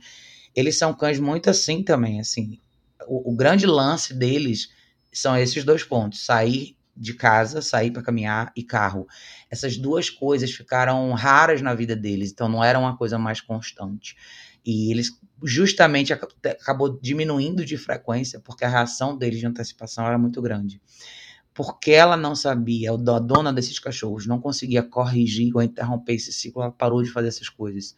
[0.55, 2.59] Eles são cães muito assim também, assim.
[3.07, 4.69] O, o grande lance deles
[5.11, 9.07] são esses dois pontos: sair de casa, sair para caminhar e carro.
[9.49, 14.15] Essas duas coisas ficaram raras na vida deles, então não era uma coisa mais constante.
[14.63, 15.09] E eles
[15.43, 20.79] justamente acabou diminuindo de frequência porque a reação deles de antecipação era muito grande.
[21.53, 26.61] Porque ela não sabia, a dona desses cachorros não conseguia corrigir ou interromper esse ciclo,
[26.61, 27.95] ela parou de fazer essas coisas.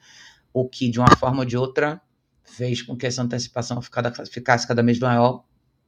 [0.52, 2.02] O que, de uma forma ou de outra,
[2.44, 5.44] fez com que essa antecipação ficasse cada vez maior,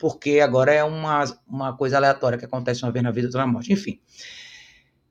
[0.05, 3.51] porque agora é uma, uma coisa aleatória que acontece uma vez na vida, outra na
[3.51, 3.73] morte.
[3.73, 3.99] Enfim,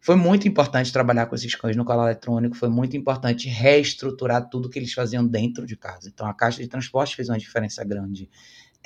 [0.01, 4.71] foi muito importante trabalhar com esses cães no colar eletrônico, foi muito importante reestruturar tudo
[4.71, 6.09] que eles faziam dentro de casa.
[6.09, 8.31] Então, a caixa de transporte fez uma diferença grande.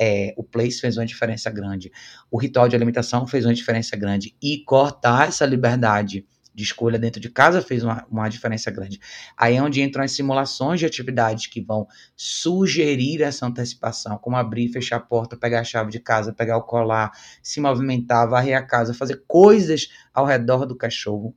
[0.00, 1.92] É, o place fez uma diferença grande,
[2.30, 6.26] o ritual de alimentação fez uma diferença grande, e cortar essa liberdade
[6.58, 8.98] de escolha dentro de casa fez uma, uma diferença grande.
[9.36, 11.86] Aí é onde entram as simulações de atividades que vão
[12.16, 16.62] sugerir essa antecipação, como abrir, fechar a porta, pegar a chave de casa, pegar o
[16.62, 21.32] colar, se movimentar, varrer a casa, fazer coisas ao redor do cachorro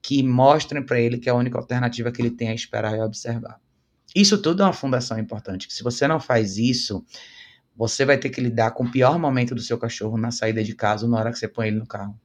[0.00, 3.60] que mostrem para ele que a única alternativa que ele tem é esperar e observar.
[4.14, 7.04] Isso tudo é uma fundação importante, que se você não faz isso,
[7.76, 10.72] você vai ter que lidar com o pior momento do seu cachorro na saída de
[10.72, 12.16] casa na hora que você põe ele no carro.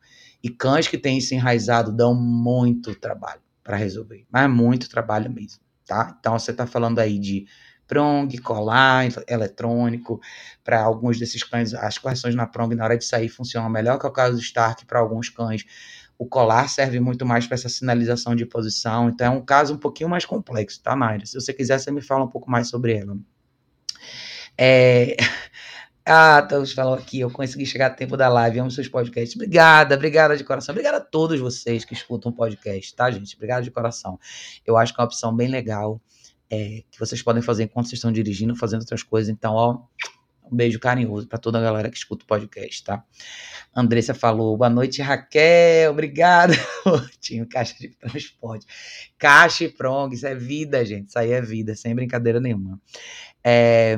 [0.43, 5.59] E cães que têm isso enraizado dão muito trabalho para resolver, mas muito trabalho mesmo,
[5.85, 6.15] tá?
[6.19, 7.45] Então você está falando aí de
[7.88, 10.19] prong, colar eletrônico,
[10.63, 14.05] para alguns desses cães, as correções na prong na hora de sair funcionam melhor que
[14.05, 15.65] é o caso do Stark para alguns cães.
[16.17, 19.77] O colar serve muito mais para essa sinalização de posição, então é um caso um
[19.77, 21.25] pouquinho mais complexo, tá, Mayra?
[21.25, 23.17] Se você quiser, você me fala um pouco mais sobre ela.
[24.57, 25.15] É...
[26.10, 29.36] Ah, todos falam aqui, eu consegui chegar a tempo da live, amo seus podcasts.
[29.36, 30.72] Obrigada, obrigada de coração.
[30.72, 33.36] Obrigada a todos vocês que escutam o podcast, tá, gente?
[33.36, 34.18] Obrigada de coração.
[34.66, 36.01] Eu acho que é uma opção bem legal,
[36.49, 39.30] é, que vocês podem fazer enquanto vocês estão dirigindo, fazendo outras coisas.
[39.30, 39.82] Então, ó,
[40.49, 43.03] um beijo carinhoso para toda a galera que escuta o podcast, tá?
[43.76, 46.53] Andressa falou, boa noite, Raquel, obrigada.
[47.20, 48.66] Tinha caixa de transporte.
[49.18, 52.80] Caixa e prong, isso é vida, gente, isso aí é vida, sem brincadeira nenhuma.
[53.43, 53.97] É,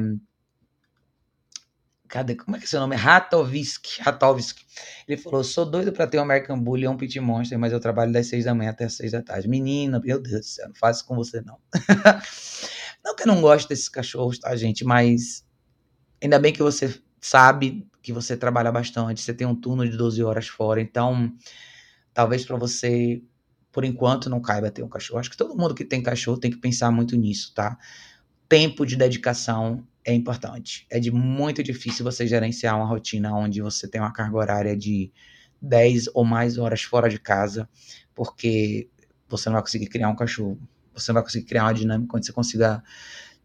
[2.10, 2.36] Cadê?
[2.36, 2.96] Como é que é seu nome?
[2.96, 4.02] Ratovski.
[4.02, 4.66] Ratovski.
[5.08, 7.80] Ele falou: sou doido para ter um American Bully ou um Pit Monster, mas eu
[7.80, 9.48] trabalho das seis da manhã até as seis da tarde.
[9.48, 11.60] Menina, meu Deus do céu, não faço com você, não.
[13.06, 14.84] não que eu não gosto desses cachorros, tá, gente?
[14.84, 15.46] Mas
[16.22, 20.24] ainda bem que você sabe que você trabalha bastante, você tem um turno de 12
[20.24, 21.32] horas fora, então
[22.12, 23.22] talvez para você,
[23.72, 25.20] por enquanto, não caiba ter um cachorro.
[25.20, 27.78] Acho que todo mundo que tem cachorro tem que pensar muito nisso, tá?
[28.48, 30.86] Tempo de dedicação é importante.
[30.90, 35.12] É de muito difícil você gerenciar uma rotina onde você tem uma carga horária de
[35.62, 37.68] 10 ou mais horas fora de casa,
[38.16, 38.88] porque
[39.28, 40.60] você não vai conseguir criar um cachorro.
[40.94, 42.84] Você não vai conseguir criar uma dinâmica onde você consiga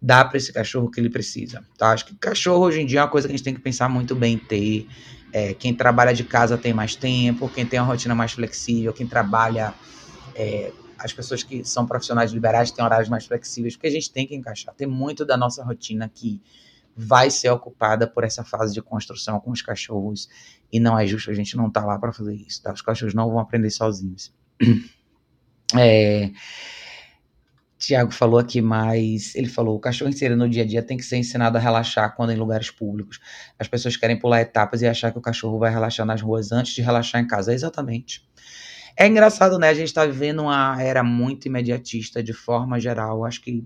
[0.01, 1.65] dar para esse cachorro o que ele precisa.
[1.79, 1.91] Tá?
[1.91, 3.89] Acho que cachorro hoje em dia é uma coisa que a gente tem que pensar
[3.89, 4.87] muito bem em ter.
[5.33, 9.07] É, quem trabalha de casa tem mais tempo, quem tem uma rotina mais flexível, quem
[9.07, 9.75] trabalha
[10.35, 10.73] é,
[11.05, 14.35] as pessoas que são profissionais liberais têm horários mais flexíveis, porque a gente tem que
[14.35, 14.75] encaixar.
[14.75, 16.41] Tem muito da nossa rotina que
[16.97, 20.31] vai ser ocupada por essa fase de construção com os cachorros
[20.73, 22.73] e não é justo a gente não estar tá lá para fazer isso, tá?
[22.73, 24.33] Os cachorros não vão aprender sozinhos.
[25.77, 26.31] É,
[27.77, 29.35] Tiago falou aqui mais.
[29.35, 32.15] Ele falou: o cachorro inserido no dia a dia tem que ser ensinado a relaxar
[32.15, 33.19] quando em lugares públicos.
[33.59, 36.75] As pessoas querem pular etapas e achar que o cachorro vai relaxar nas ruas antes
[36.75, 37.51] de relaxar em casa.
[37.51, 38.23] É exatamente.
[38.97, 39.69] É engraçado, né?
[39.69, 43.25] A gente está vivendo uma era muito imediatista de forma geral.
[43.25, 43.65] Acho que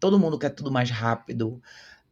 [0.00, 1.62] todo mundo quer tudo mais rápido.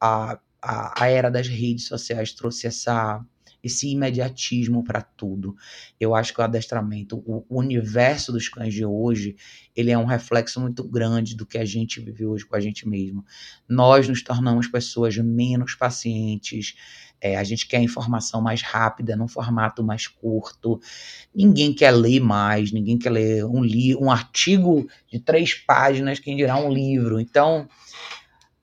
[0.00, 3.24] A, a, a era das redes sociais trouxe essa,
[3.62, 5.54] esse imediatismo para tudo.
[6.00, 9.36] Eu acho que o adestramento, o, universo dos cães de hoje,
[9.76, 12.88] ele é um reflexo muito grande do que a gente vive hoje com a gente
[12.88, 13.24] mesmo.
[13.68, 16.74] Nós nos tornamos pessoas menos pacientes,
[17.20, 20.80] é, a gente quer informação mais rápida, num formato mais curto.
[21.32, 26.36] Ninguém quer ler mais, ninguém quer ler um, li um artigo de três páginas, quem
[26.36, 27.20] dirá um livro.
[27.20, 27.68] Então,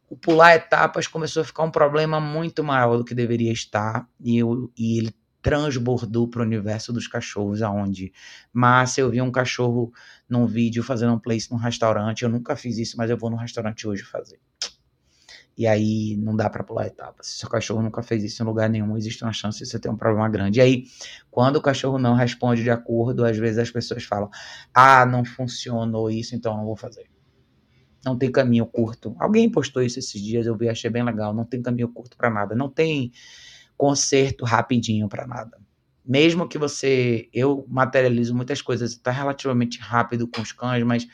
[0.10, 4.38] o pular etapas começou a ficar um problema muito maior do que deveria estar, e,
[4.38, 8.12] eu, e ele transbordou para o universo dos cachorros, aonde
[8.52, 9.92] mas eu vi um cachorro
[10.28, 13.38] num vídeo fazendo um place num restaurante, eu nunca fiz isso, mas eu vou no
[13.38, 14.40] restaurante hoje fazer.
[15.58, 17.28] E aí não dá para pular etapas.
[17.28, 19.90] Se seu cachorro nunca fez isso em lugar nenhum, existe uma chance de você ter
[19.90, 20.60] um problema grande.
[20.60, 20.84] E aí,
[21.30, 24.30] quando o cachorro não responde de acordo, às vezes as pessoas falam:
[24.74, 27.10] "Ah, não funcionou isso, então não vou fazer".
[28.06, 29.16] Não tem caminho curto.
[29.20, 31.34] Alguém postou isso esses dias, eu vi, achei bem legal.
[31.34, 32.56] Não tem caminho curto para nada.
[32.56, 33.12] Não tem
[33.78, 35.58] conserto rapidinho para nada.
[36.06, 41.08] Mesmo que você, eu materializo muitas coisas, está relativamente rápido com os cães, mas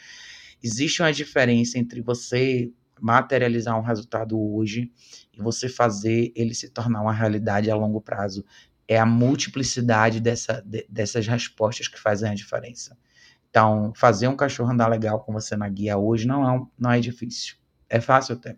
[0.64, 4.92] existe uma diferença entre você materializar um resultado hoje
[5.34, 8.46] e você fazer ele se tornar uma realidade a longo prazo.
[8.88, 12.98] É a multiplicidade dessa, de, dessas respostas que fazem a diferença.
[13.56, 17.00] Então, fazer um cachorro andar legal com você na guia hoje não é, não é
[17.00, 17.56] difícil.
[17.90, 18.58] É fácil até.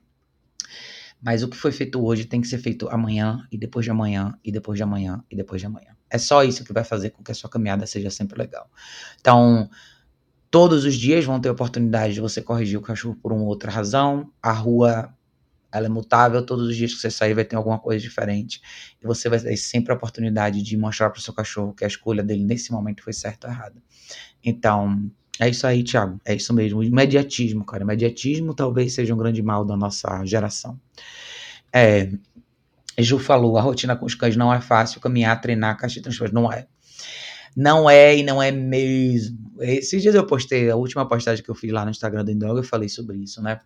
[1.21, 4.33] Mas o que foi feito hoje tem que ser feito amanhã, e depois de amanhã,
[4.43, 5.95] e depois de amanhã, e depois de amanhã.
[6.09, 8.71] É só isso que vai fazer com que a sua caminhada seja sempre legal.
[9.19, 9.69] Então,
[10.49, 14.31] Todos os dias vão ter oportunidade de você corrigir o cachorro por uma outra razão.
[14.41, 15.13] A rua
[15.77, 18.61] ela é mutável, todos os dias que você sair vai ter alguma coisa diferente.
[19.01, 21.87] E você vai ter sempre a oportunidade de mostrar para o seu cachorro que a
[21.87, 23.81] escolha dele nesse momento foi certa ou errada.
[24.43, 25.09] Então,
[25.39, 26.19] é isso aí, Thiago.
[26.25, 26.79] É isso mesmo.
[26.79, 27.83] O imediatismo, cara.
[27.83, 30.79] O imediatismo talvez seja um grande mal da nossa geração.
[31.73, 32.09] É,
[32.97, 36.33] Ju falou, a rotina com os cães não é fácil, caminhar, treinar, caixa de transporte,
[36.33, 36.67] não é.
[37.55, 39.37] Não é e não é mesmo.
[39.59, 42.57] Esses dias eu postei, a última postagem que eu fiz lá no Instagram do Indog,
[42.57, 43.59] eu falei sobre isso, né?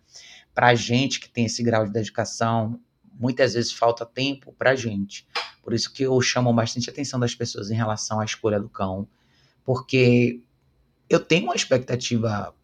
[0.54, 2.78] Pra gente que tem esse grau de dedicação,
[3.18, 5.26] muitas vezes falta tempo pra gente.
[5.62, 8.68] Por isso que eu chamo bastante a atenção das pessoas em relação à escolha do
[8.68, 9.06] cão,
[9.64, 10.40] porque
[11.08, 12.54] eu tenho uma expectativa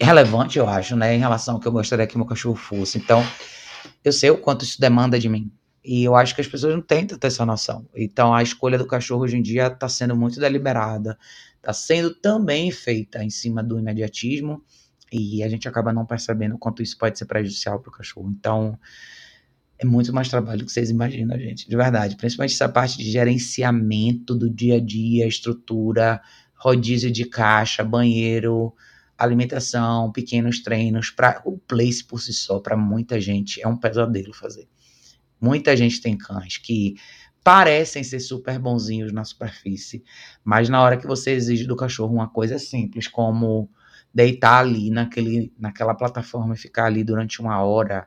[0.00, 2.98] relevante, eu acho, né, em relação ao que eu gostaria que meu cachorro fosse.
[2.98, 3.24] Então,
[4.04, 5.50] eu sei o quanto isso demanda de mim.
[5.84, 7.86] E eu acho que as pessoas não têm tanta essa noção.
[7.94, 11.18] Então a escolha do cachorro hoje em dia está sendo muito deliberada,
[11.56, 14.62] está sendo também feita em cima do imediatismo
[15.12, 18.30] e a gente acaba não percebendo o quanto isso pode ser prejudicial para o cachorro.
[18.30, 18.78] Então
[19.78, 22.16] é muito mais trabalho do que vocês imaginam, gente, de verdade.
[22.16, 26.20] Principalmente essa parte de gerenciamento do dia a dia, estrutura,
[26.54, 28.72] rodízio de caixa, banheiro,
[29.18, 34.32] alimentação, pequenos treinos, para o place por si só, para muita gente é um pesadelo
[34.32, 34.68] fazer.
[35.40, 36.94] Muita gente tem cães que
[37.42, 40.04] parecem ser super bonzinhos na superfície,
[40.44, 43.68] mas na hora que você exige do cachorro uma coisa simples, como
[44.14, 48.06] deitar ali naquele, naquela plataforma e ficar ali durante uma hora,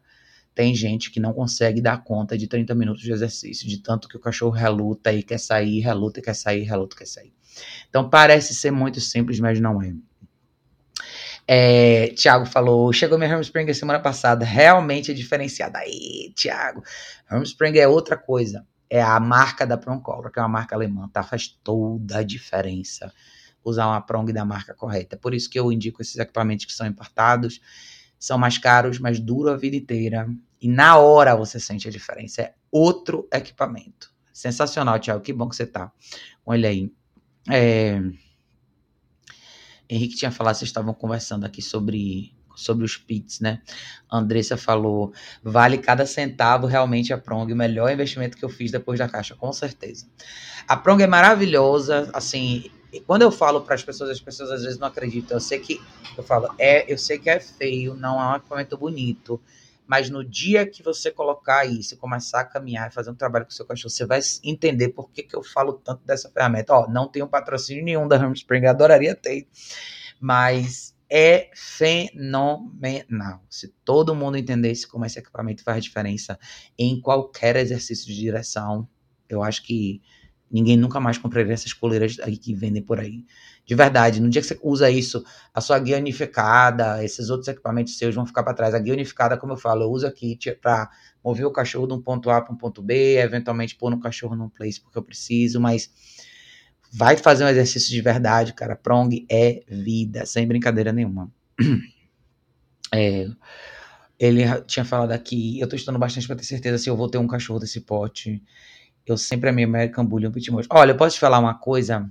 [0.54, 4.16] tem gente que não consegue dar conta de 30 minutos de exercício, de tanto que
[4.16, 7.34] o cachorro reluta e quer sair, reluta e quer sair, reluta quer sair.
[7.90, 9.94] Então parece ser muito simples, mas não é.
[11.48, 15.80] É, Tiago falou, chegou minha Hermspringer semana passada, realmente é diferenciada.
[15.80, 16.84] Aí, Tiago,
[17.30, 18.66] Hermspringer é outra coisa.
[18.90, 21.22] É a marca da Proncobra, que é uma marca alemã, tá?
[21.24, 23.12] Faz toda a diferença
[23.66, 25.18] usar uma Prong da marca correta.
[25.18, 27.60] Por isso que eu indico esses equipamentos que são importados.
[28.18, 30.28] São mais caros, mas duram a vida inteira.
[30.62, 32.42] E na hora você sente a diferença.
[32.42, 34.14] É outro equipamento.
[34.32, 35.22] Sensacional, Tiago.
[35.22, 35.92] Que bom que você tá.
[36.46, 36.92] Olha aí.
[37.50, 38.02] É...
[39.90, 43.62] Henrique tinha falado, vocês estavam conversando aqui sobre sobre os pits, né?
[44.12, 45.14] Andressa falou,
[45.44, 49.36] vale cada centavo realmente a Prong, o melhor investimento que eu fiz depois da caixa,
[49.36, 50.08] com certeza.
[50.68, 54.78] A Prong é maravilhosa, assim, quando eu falo para as pessoas, as pessoas às vezes
[54.78, 55.38] não acreditam.
[55.38, 55.82] Eu sei que
[56.18, 59.42] eu falo, é, eu sei que é feio, não é um equipamento bonito,
[59.88, 63.46] mas no dia que você colocar isso e começar a caminhar e fazer um trabalho
[63.46, 66.74] com o seu cachorro, você vai entender por que, que eu falo tanto dessa ferramenta.
[66.74, 69.48] Ó, não tenho patrocínio nenhum da Hamspring, adoraria ter,
[70.20, 73.44] mas é fenomenal.
[73.50, 76.40] Se todo mundo entendesse como esse equipamento faz diferença
[76.78, 78.88] em qualquer exercício de direção,
[79.30, 80.02] eu acho que
[80.52, 83.24] ninguém nunca mais compraria essas coleiras aí que vendem por aí
[83.66, 84.22] de verdade.
[84.22, 85.24] No dia que você usa isso,
[85.54, 88.74] a sua guia unificada, esses outros equipamentos seus vão ficar para trás.
[88.74, 90.90] A guia unificada, como eu falo, eu uso aqui para
[91.24, 94.36] mover o cachorro de um ponto A para um ponto B, eventualmente pôr no cachorro
[94.36, 95.90] num place porque eu preciso, mas
[96.94, 98.76] vai fazer um exercício de verdade, cara.
[98.76, 101.32] Prong é vida, sem brincadeira nenhuma.
[102.94, 103.28] É,
[104.18, 107.18] ele tinha falado aqui, eu tô estudando bastante para ter certeza se eu vou ter
[107.18, 108.42] um cachorro desse pote.
[109.06, 112.10] Eu sempre amei American Bully um Pit Olha, eu posso te falar uma coisa?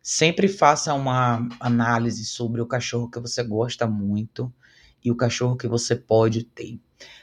[0.00, 4.52] Sempre faça uma análise sobre o cachorro que você gosta muito
[5.04, 6.78] e o cachorro que você pode ter.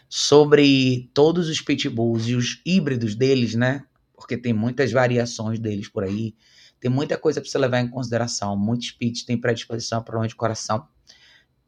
[0.10, 3.86] Sobre todos os pitbulls e os híbridos deles, né?
[4.14, 6.36] Porque tem muitas variações deles por aí.
[6.80, 8.58] Tem muita coisa para você levar em consideração.
[8.58, 10.86] Muitos pits têm predisposição a problemas de coração.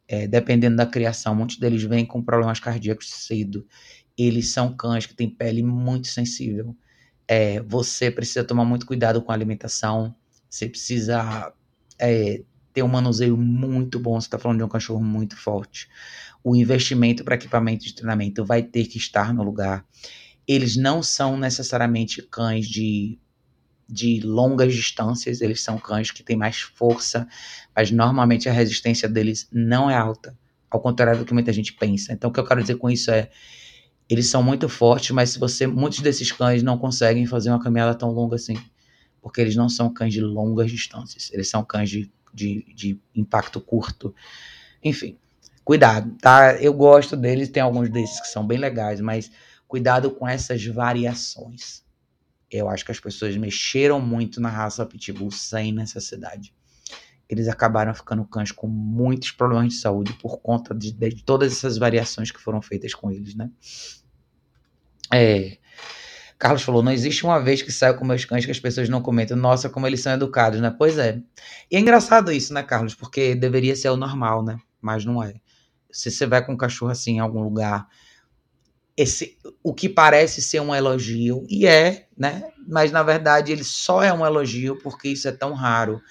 [0.08, 3.66] É, dependendo da criação, muitos deles vêm com problemas cardíacos cedo.
[4.18, 6.76] Eles são cães que têm pele muito sensível.
[7.32, 10.15] É, você precisa tomar muito cuidado com a alimentação.
[10.49, 11.53] Você precisa
[11.99, 12.41] é,
[12.73, 14.19] ter um manuseio muito bom.
[14.19, 15.88] Você está falando de um cachorro muito forte.
[16.43, 19.86] O investimento para equipamento de treinamento vai ter que estar no lugar.
[20.47, 23.19] Eles não são necessariamente cães de,
[23.88, 27.27] de longas distâncias, eles são cães que têm mais força,
[27.75, 30.36] mas normalmente a resistência deles não é alta,
[30.67, 32.11] ao contrário do que muita gente pensa.
[32.11, 33.30] Então, o que eu quero dizer com isso é
[34.10, 37.95] eles são muito fortes, mas se você muitos desses cães não conseguem fazer uma caminhada
[37.95, 38.55] tão longa assim
[39.22, 43.60] porque eles não são cães de longas distâncias, eles são cães de, de, de impacto
[43.60, 44.14] curto.
[44.84, 45.18] Enfim,
[45.64, 46.55] cuidado, tá?
[46.55, 49.32] Eu gosto deles, tem alguns desses que são bem legais, mas
[49.68, 51.84] cuidado com essas variações.
[52.49, 56.53] Eu acho que as pessoas mexeram muito na raça Pitbull sem necessidade.
[57.30, 61.77] Eles acabaram ficando cães com muitos problemas de saúde por conta de, de todas essas
[61.77, 63.51] variações que foram feitas com eles, né?
[65.13, 65.59] É,
[66.39, 69.01] Carlos falou: não existe uma vez que saio com meus cães que as pessoas não
[69.01, 69.36] comentam.
[69.36, 70.73] Nossa, como eles são educados, né?
[70.75, 71.21] Pois é.
[71.69, 72.95] E é engraçado isso, né, Carlos?
[72.95, 74.57] Porque deveria ser o normal, né?
[74.82, 75.34] Mas não é.
[75.91, 77.88] Se você vai com um cachorro assim em algum lugar,
[78.95, 82.43] esse, o que parece ser um elogio, e é, né?
[82.65, 86.01] Mas na verdade ele só é um elogio porque isso é tão raro.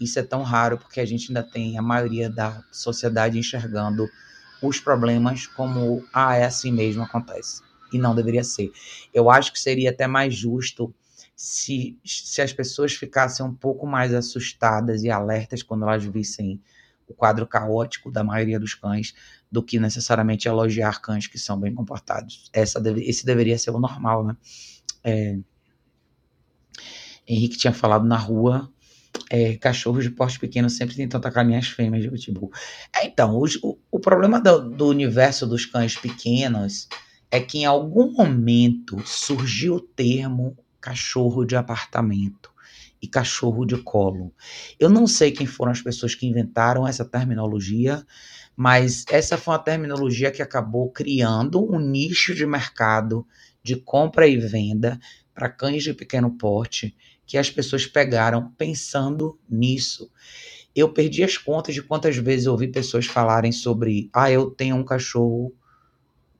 [0.00, 4.08] Isso é tão raro porque a gente ainda tem a maioria da sociedade enxergando
[4.62, 8.70] os problemas como, ah, é assim mesmo, acontece e não deveria ser.
[9.12, 10.94] Eu acho que seria até mais justo
[11.34, 16.60] se, se as pessoas ficassem um pouco mais assustadas e alertas quando elas vissem
[17.08, 19.14] o quadro caótico da maioria dos cães
[19.50, 22.50] do que necessariamente elogiar cães que são bem comportados.
[22.52, 24.36] Essa deve, esse deveria ser o normal, né?
[25.02, 25.38] É,
[27.26, 28.70] Henrique tinha falado na rua,
[29.30, 32.50] é, cachorros de porte pequeno sempre tentam atacar minhas fêmeas de pitbull.
[32.94, 36.88] É, então, os, o, o problema do, do universo dos cães pequenos
[37.30, 42.50] é que em algum momento surgiu o termo cachorro de apartamento
[43.00, 44.32] e cachorro de colo.
[44.78, 48.04] Eu não sei quem foram as pessoas que inventaram essa terminologia,
[48.56, 53.26] mas essa foi uma terminologia que acabou criando um nicho de mercado
[53.62, 54.98] de compra e venda
[55.34, 56.96] para cães de pequeno porte
[57.28, 60.10] que as pessoas pegaram pensando nisso.
[60.74, 64.74] Eu perdi as contas de quantas vezes eu ouvi pessoas falarem sobre: ah, eu tenho
[64.74, 65.54] um cachorro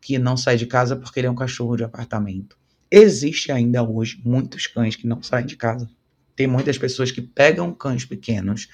[0.01, 2.57] que não sai de casa porque ele é um cachorro de apartamento.
[2.91, 5.89] Existe ainda hoje muitos cães que não saem de casa.
[6.35, 8.69] Tem muitas pessoas que pegam cães pequenos,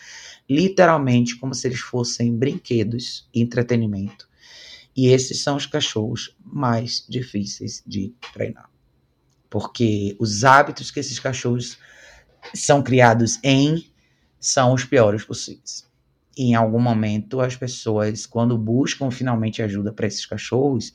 [0.49, 4.29] literalmente como se eles fossem brinquedos entretenimento.
[4.97, 8.73] E esses são os cachorros mais difíceis de treinar
[9.55, 11.79] porque os hábitos que esses cachorros
[12.53, 13.87] são criados em
[14.39, 15.87] são os piores possíveis.
[16.37, 20.93] E em algum momento as pessoas, quando buscam finalmente ajuda para esses cachorros,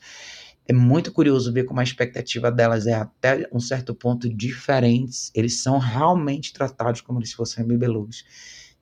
[0.68, 5.32] é muito curioso ver como a expectativa delas é até um certo ponto diferentes.
[5.34, 8.24] Eles são realmente tratados como se fossem bibelôs.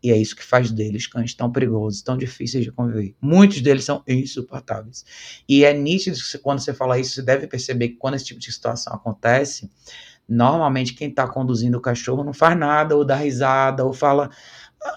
[0.02, 3.16] E é isso que faz deles cães tão perigosos, tão difíceis de conviver.
[3.20, 5.04] Muitos deles são insuportáveis.
[5.48, 8.38] E é nítido que quando você fala isso, você deve perceber que quando esse tipo
[8.38, 9.70] de situação acontece,
[10.28, 14.30] normalmente quem está conduzindo o cachorro não faz nada, ou dá risada, ou fala,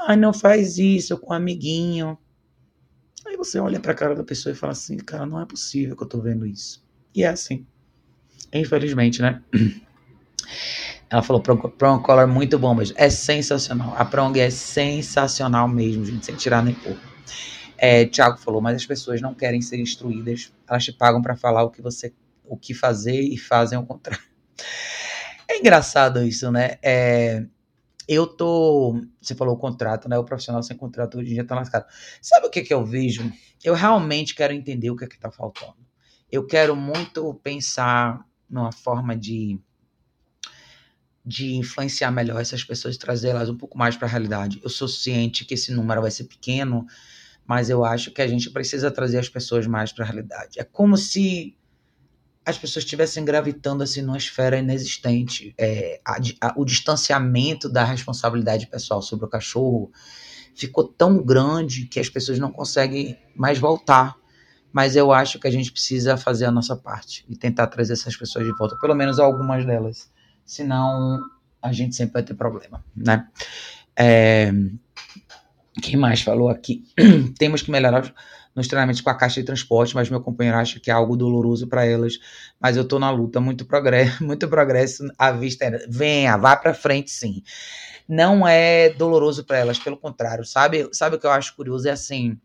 [0.06, 2.18] ah, não faz isso com um amiguinho.
[3.26, 5.96] Aí você olha para a cara da pessoa e fala assim, cara, não é possível
[5.96, 6.84] que eu estou vendo isso.
[7.16, 7.66] E é assim.
[8.54, 9.42] Infelizmente, né?
[11.10, 12.96] Ela falou Prong Color muito bom mesmo.
[12.98, 13.94] É sensacional.
[13.98, 16.98] A Prong é sensacional mesmo, gente, sem tirar nem pôr.
[17.78, 20.54] É, Tiago falou, mas as pessoas não querem ser instruídas.
[20.70, 22.14] Elas te pagam para falar o que você,
[22.46, 24.24] o que fazer e fazem o contrário.
[25.52, 26.78] É engraçado isso, né?
[26.82, 27.46] É,
[28.08, 29.02] eu tô.
[29.22, 30.18] Você falou o contrato, né?
[30.18, 31.86] O profissional sem contrato hoje em dia tá lascado.
[32.22, 33.30] Sabe o que, que eu vejo?
[33.62, 35.76] Eu realmente quero entender o que é que tá faltando.
[36.32, 39.60] Eu quero muito pensar numa forma de
[41.24, 44.60] de influenciar melhor essas pessoas, trazer elas um pouco mais para a realidade.
[44.64, 46.88] Eu sou ciente que esse número vai ser pequeno,
[47.46, 50.60] mas eu acho que a gente precisa trazer as pessoas mais para a realidade.
[50.60, 51.56] É como se
[52.46, 55.54] as pessoas estivessem gravitando assim numa esfera inexistente.
[55.58, 59.92] É, a, a, o distanciamento da responsabilidade pessoal sobre o cachorro
[60.56, 64.16] ficou tão grande que as pessoas não conseguem mais voltar.
[64.74, 68.16] Mas eu acho que a gente precisa fazer a nossa parte e tentar trazer essas
[68.16, 70.10] pessoas de volta, pelo menos algumas delas
[70.52, 71.22] senão
[71.62, 73.28] a gente sempre vai ter problema, né?
[73.96, 74.52] É,
[75.82, 76.84] quem mais falou aqui?
[77.38, 78.14] Temos que melhorar
[78.56, 81.68] nos treinamentos com a caixa de transporte, mas meu companheiro acha que é algo doloroso
[81.68, 82.20] para elas.
[82.60, 85.86] Mas eu tô na luta, muito progresso, muito progresso à vista.
[85.90, 87.44] Venha, vá para frente, sim.
[88.08, 90.44] Não é doloroso para elas, pelo contrário.
[90.46, 92.38] Sabe, sabe o que eu acho curioso é assim,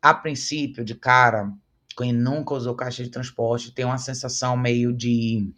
[0.00, 1.50] a princípio, de cara,
[1.96, 5.50] quem nunca usou caixa de transporte tem uma sensação meio de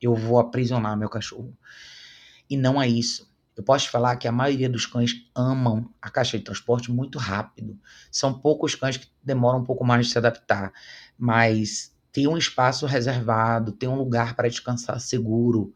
[0.00, 1.56] eu vou aprisionar meu cachorro.
[2.48, 3.25] E não é isso.
[3.56, 7.78] Eu posso falar que a maioria dos cães amam a caixa de transporte muito rápido.
[8.12, 10.72] São poucos cães que demoram um pouco mais de se adaptar,
[11.18, 15.72] mas ter um espaço reservado, ter um lugar para descansar seguro,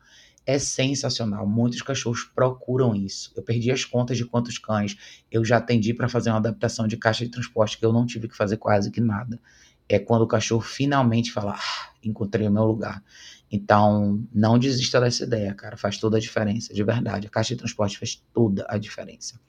[0.46, 1.46] é sensacional.
[1.46, 3.32] Muitos cachorros procuram isso.
[3.36, 6.96] Eu perdi as contas de quantos cães eu já atendi para fazer uma adaptação de
[6.96, 9.40] caixa de transporte que eu não tive que fazer quase que nada.
[9.88, 13.02] É quando o cachorro finalmente fala: ah, encontrei o meu lugar.
[13.50, 15.76] Então, não desista dessa ideia, cara.
[15.76, 17.26] Faz toda a diferença, de verdade.
[17.26, 19.40] A caixa de transporte faz toda a diferença.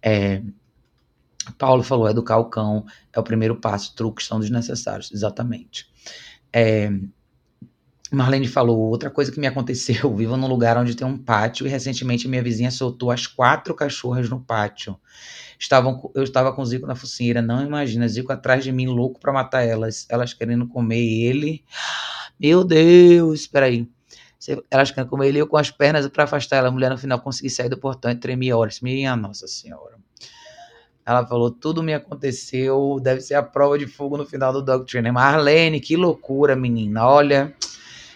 [0.00, 0.42] É,
[1.58, 5.10] Paulo falou: educar o cão é o primeiro passo, truques são desnecessários.
[5.12, 5.88] Exatamente.
[6.52, 6.90] É,
[8.10, 11.70] Marlene falou: outra coisa que me aconteceu, vivo num lugar onde tem um pátio e
[11.70, 14.96] recentemente minha vizinha soltou as quatro cachorras no pátio.
[15.58, 19.20] Estavam, eu estava com o Zico na focinheira, não imagina, Zico atrás de mim, louco
[19.20, 21.64] para matar elas, elas querendo comer ele.
[22.38, 23.88] Meu Deus, espera aí.
[24.70, 26.68] Elas querem comer ele eu com as pernas para afastar ela.
[26.68, 28.80] A mulher no final consegui sair do portão e tremi horas.
[28.80, 29.96] Minha Nossa Senhora.
[31.06, 32.98] Ela falou: tudo me aconteceu.
[33.02, 35.12] Deve ser a prova de fogo no final do Dog Trainer.
[35.12, 37.06] Marlene, que loucura, menina.
[37.06, 37.54] Olha,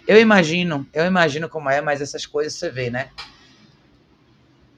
[0.07, 3.11] eu imagino, eu imagino como é, mas essas coisas você vê, né?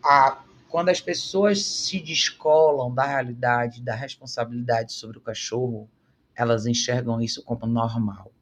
[0.03, 5.89] A, quando as pessoas se descolam da realidade, da responsabilidade sobre o cachorro,
[6.35, 8.33] elas enxergam isso como normal.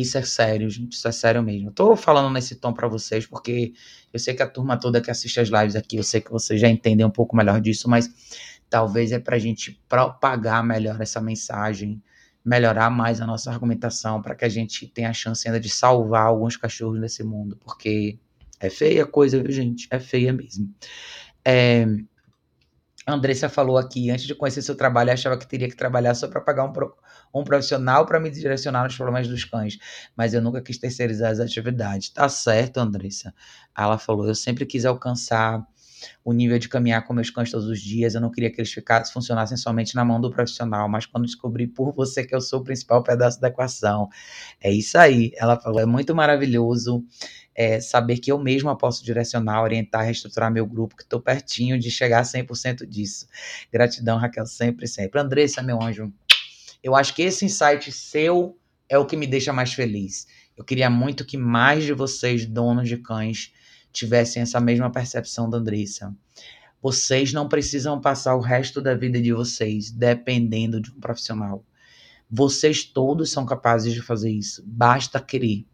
[0.00, 0.92] Isso é sério, gente.
[0.92, 1.68] Isso é sério mesmo.
[1.68, 3.72] Eu tô falando nesse tom para vocês porque
[4.12, 6.60] eu sei que a turma toda que assiste as lives aqui, eu sei que vocês
[6.60, 8.08] já entendem um pouco melhor disso, mas
[8.68, 12.02] talvez é pra gente propagar melhor essa mensagem,
[12.44, 16.26] melhorar mais a nossa argumentação para que a gente tenha a chance ainda de salvar
[16.26, 18.18] alguns cachorros nesse mundo, porque
[18.60, 19.86] é feia a coisa, viu, gente?
[19.90, 20.72] É feia mesmo.
[21.44, 21.86] É...
[23.06, 26.40] Andressa falou aqui, antes de conhecer seu trabalho, achava que teria que trabalhar só para
[26.40, 26.96] pagar um, pro,
[27.34, 29.78] um profissional para me direcionar nos problemas dos cães,
[30.16, 32.08] mas eu nunca quis terceirizar as atividades.
[32.08, 33.34] Tá certo, Andressa.
[33.76, 35.66] Ela falou, eu sempre quis alcançar
[36.24, 38.14] o nível de caminhar com meus cães todos os dias.
[38.14, 41.66] Eu não queria que eles ficassem, funcionassem somente na mão do profissional, mas quando descobri
[41.66, 44.08] por você que eu sou o principal pedaço da equação.
[44.60, 45.32] É isso aí.
[45.36, 47.04] Ela falou, é muito maravilhoso
[47.54, 51.90] é, saber que eu mesma posso direcionar, orientar, reestruturar meu grupo, que estou pertinho de
[51.90, 53.26] chegar a 100% disso.
[53.72, 55.20] Gratidão, Raquel, sempre, sempre.
[55.20, 56.12] Andressa, meu anjo,
[56.82, 60.26] eu acho que esse insight seu é o que me deixa mais feliz.
[60.56, 63.52] Eu queria muito que mais de vocês, donos de cães,
[63.92, 66.14] tivessem essa mesma percepção da Andressa.
[66.82, 71.64] Vocês não precisam passar o resto da vida de vocês dependendo de um profissional.
[72.30, 74.62] Vocês todos são capazes de fazer isso.
[74.66, 75.64] Basta querer.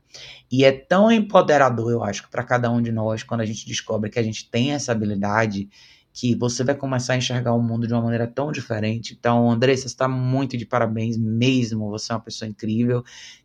[0.50, 4.10] E é tão empoderador, eu acho, para cada um de nós, quando a gente descobre
[4.10, 5.68] que a gente tem essa habilidade,
[6.12, 9.16] que você vai começar a enxergar o mundo de uma maneira tão diferente.
[9.18, 11.88] Então, Andressa, você está muito de parabéns mesmo.
[11.90, 13.04] Você é uma pessoa incrível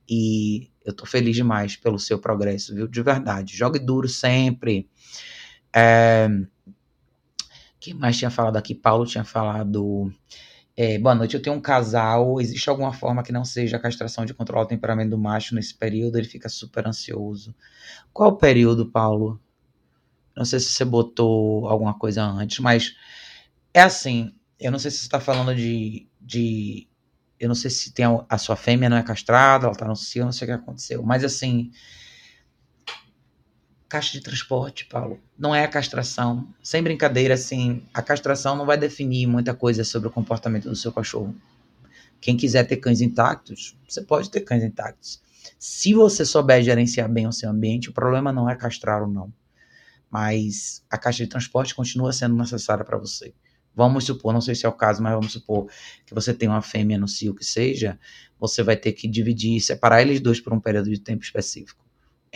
[0.09, 2.87] e eu estou feliz demais pelo seu progresso, viu?
[2.87, 3.55] De verdade.
[3.55, 4.89] Jogue duro sempre.
[5.73, 6.27] É...
[7.79, 8.73] Quem mais tinha falado aqui?
[8.73, 10.11] Paulo tinha falado.
[10.77, 12.39] É, boa noite, eu tenho um casal.
[12.41, 15.73] Existe alguma forma que não seja a castração de controlar o temperamento do macho nesse
[15.73, 16.17] período?
[16.17, 17.55] Ele fica super ansioso.
[18.13, 19.39] Qual período, Paulo?
[20.35, 22.95] Não sei se você botou alguma coisa antes, mas
[23.73, 24.33] é assim.
[24.59, 26.87] Eu não sei se você está falando de, de.
[27.39, 29.95] Eu não sei se tem a, a sua fêmea não é castrada, ela está no
[29.95, 31.03] cio, não sei o que aconteceu.
[31.03, 31.71] Mas assim
[33.95, 35.21] caixa de transporte, Paulo.
[35.39, 36.45] Não é a castração.
[36.61, 40.91] Sem brincadeira, assim, a castração não vai definir muita coisa sobre o comportamento do seu
[40.91, 41.33] cachorro.
[42.19, 45.21] Quem quiser ter cães intactos, você pode ter cães intactos.
[45.57, 49.31] Se você souber gerenciar bem o seu ambiente, o problema não é castrar ou não.
[50.11, 53.33] Mas a caixa de transporte continua sendo necessária para você.
[53.73, 55.69] Vamos supor, não sei se é o caso, mas vamos supor
[56.05, 57.97] que você tem uma fêmea no cio que seja,
[58.37, 61.84] você vai ter que dividir, separar eles dois por um período de tempo específico.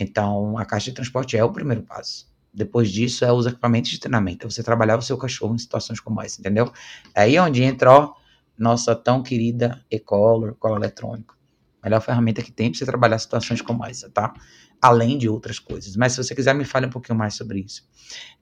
[0.00, 2.26] Então, a caixa de transporte é o primeiro passo.
[2.52, 4.46] Depois disso, é os equipamentos de treinamento.
[4.46, 6.72] É você trabalhar o seu cachorro em situações como essa, entendeu?
[7.14, 8.14] É aí onde entra, ó,
[8.58, 11.36] nossa tão querida e-collar, cola eletrônico.
[11.84, 14.32] Melhor ferramenta que tem para você trabalhar situações como essa, tá?
[14.80, 15.94] Além de outras coisas.
[15.96, 17.86] Mas se você quiser, me fale um pouquinho mais sobre isso.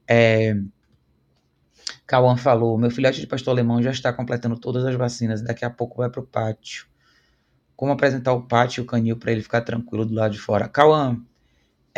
[0.09, 0.57] É...
[2.07, 5.71] Cauã falou: meu filhote de pastor alemão já está completando todas as vacinas, daqui a
[5.71, 6.87] pouco vai para o pátio.
[7.77, 10.69] Como apresentar o pátio e o canil para ele ficar tranquilo do lado de fora?
[10.69, 11.21] Cauã,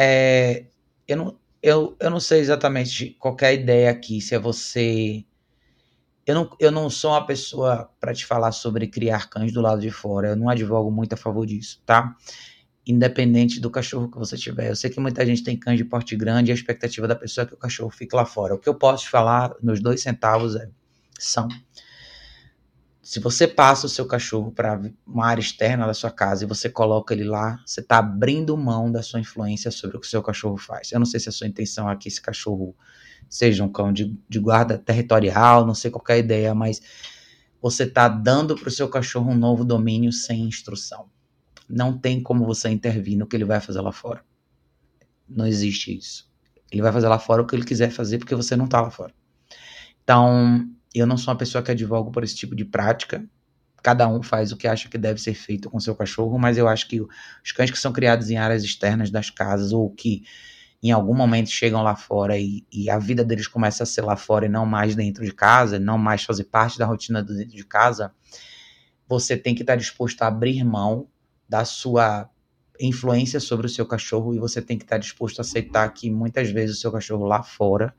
[0.03, 0.65] é,
[1.07, 5.23] eu, não, eu, eu não sei exatamente qualquer ideia aqui, se é você.
[6.27, 9.83] Eu não, eu não sou uma pessoa para te falar sobre criar cães do lado
[9.83, 10.29] de fora.
[10.29, 12.17] Eu não advogo muito a favor disso, tá?
[12.87, 14.71] Independente do cachorro que você tiver.
[14.71, 17.45] Eu sei que muita gente tem cães de porte grande e a expectativa da pessoa
[17.45, 18.55] é que o cachorro fique lá fora.
[18.55, 20.67] O que eu posso te falar, meus dois centavos, é,
[21.19, 21.47] são
[23.11, 26.71] se você passa o seu cachorro para uma área externa da sua casa e você
[26.71, 30.23] coloca ele lá, você está abrindo mão da sua influência sobre o que o seu
[30.23, 30.93] cachorro faz.
[30.93, 32.73] Eu não sei se a sua intenção é que esse cachorro
[33.29, 36.81] seja um cão de, de guarda territorial, não sei qual a ideia, mas
[37.61, 41.11] você está dando para o seu cachorro um novo domínio sem instrução.
[41.69, 44.25] Não tem como você intervir no que ele vai fazer lá fora.
[45.29, 46.31] Não existe isso.
[46.71, 48.89] Ele vai fazer lá fora o que ele quiser fazer porque você não está lá
[48.93, 49.13] fora.
[50.05, 53.25] Então, eu não sou uma pessoa que advogo por esse tipo de prática.
[53.83, 56.69] Cada um faz o que acha que deve ser feito com seu cachorro, mas eu
[56.69, 60.23] acho que os cães que são criados em áreas externas das casas ou que
[60.83, 64.17] em algum momento chegam lá fora e, e, a vida deles começa a ser lá
[64.17, 67.57] fora e não mais dentro de casa, não mais fazer parte da rotina do dentro
[67.57, 68.13] de casa,
[69.07, 71.09] você tem que estar disposto a abrir mão
[71.49, 72.31] da sua
[72.81, 76.51] influência sobre o seu cachorro e você tem que estar disposto a aceitar que muitas
[76.51, 77.95] vezes o seu cachorro lá fora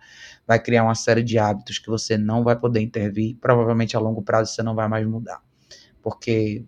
[0.47, 4.21] vai criar uma série de hábitos que você não vai poder intervir, provavelmente a longo
[4.21, 5.41] prazo você não vai mais mudar.
[6.01, 6.65] Porque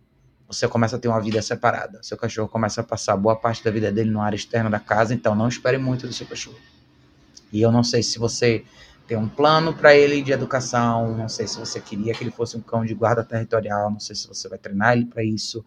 [0.48, 2.02] você começa a ter uma vida separada.
[2.04, 5.14] Seu cachorro começa a passar boa parte da vida dele numa área externa da casa,
[5.14, 6.58] então não espere muito do seu cachorro.
[7.52, 8.64] E eu não sei se você
[9.08, 12.56] tem um plano para ele de educação, não sei se você queria que ele fosse
[12.56, 15.64] um cão de guarda territorial, não sei se você vai treinar ele para isso,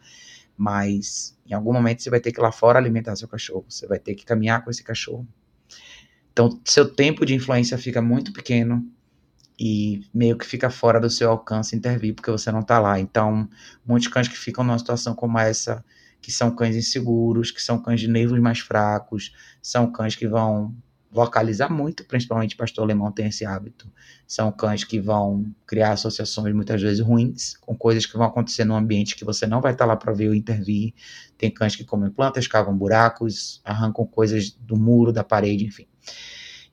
[0.57, 3.86] mas em algum momento você vai ter que ir lá fora alimentar seu cachorro, você
[3.86, 5.26] vai ter que caminhar com esse cachorro.
[6.32, 8.86] Então, seu tempo de influência fica muito pequeno
[9.59, 13.00] e meio que fica fora do seu alcance intervir porque você não está lá.
[13.00, 13.48] Então,
[13.86, 15.84] muitos cães que ficam numa situação como essa,
[16.20, 20.74] que são cães inseguros, que são cães de nervos mais fracos, são cães que vão
[21.11, 23.90] vocalizar muito, principalmente pastor alemão tem esse hábito.
[24.26, 28.74] São cães que vão criar associações muitas vezes ruins com coisas que vão acontecer no
[28.74, 30.92] ambiente que você não vai estar lá para ver ou intervir.
[31.38, 35.86] Tem cães que comem plantas, cavam buracos, arrancam coisas do muro, da parede, enfim.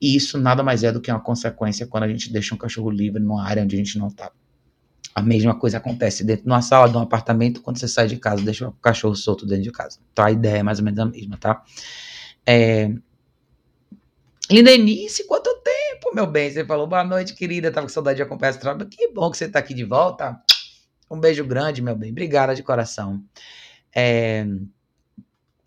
[0.02, 2.90] E isso nada mais é do que uma consequência quando a gente deixa um cachorro
[2.90, 4.32] livre numa área onde a gente não está.
[5.16, 8.18] A mesma coisa acontece dentro de uma sala de um apartamento quando você sai de
[8.18, 10.00] casa deixa o cachorro solto dentro de casa.
[10.12, 11.64] Então a ideia é mais ou menos a mesma, tá?
[12.46, 12.94] É...
[14.54, 16.52] Lindenice, quanto tempo, meu bem?
[16.52, 17.72] Você falou boa noite, querida.
[17.72, 18.88] Tava com saudade de acompanhar esse trabalho.
[18.88, 20.40] Que bom que você tá aqui de volta.
[21.10, 22.12] Um beijo grande, meu bem.
[22.12, 23.24] Obrigada de coração.
[23.96, 24.46] É...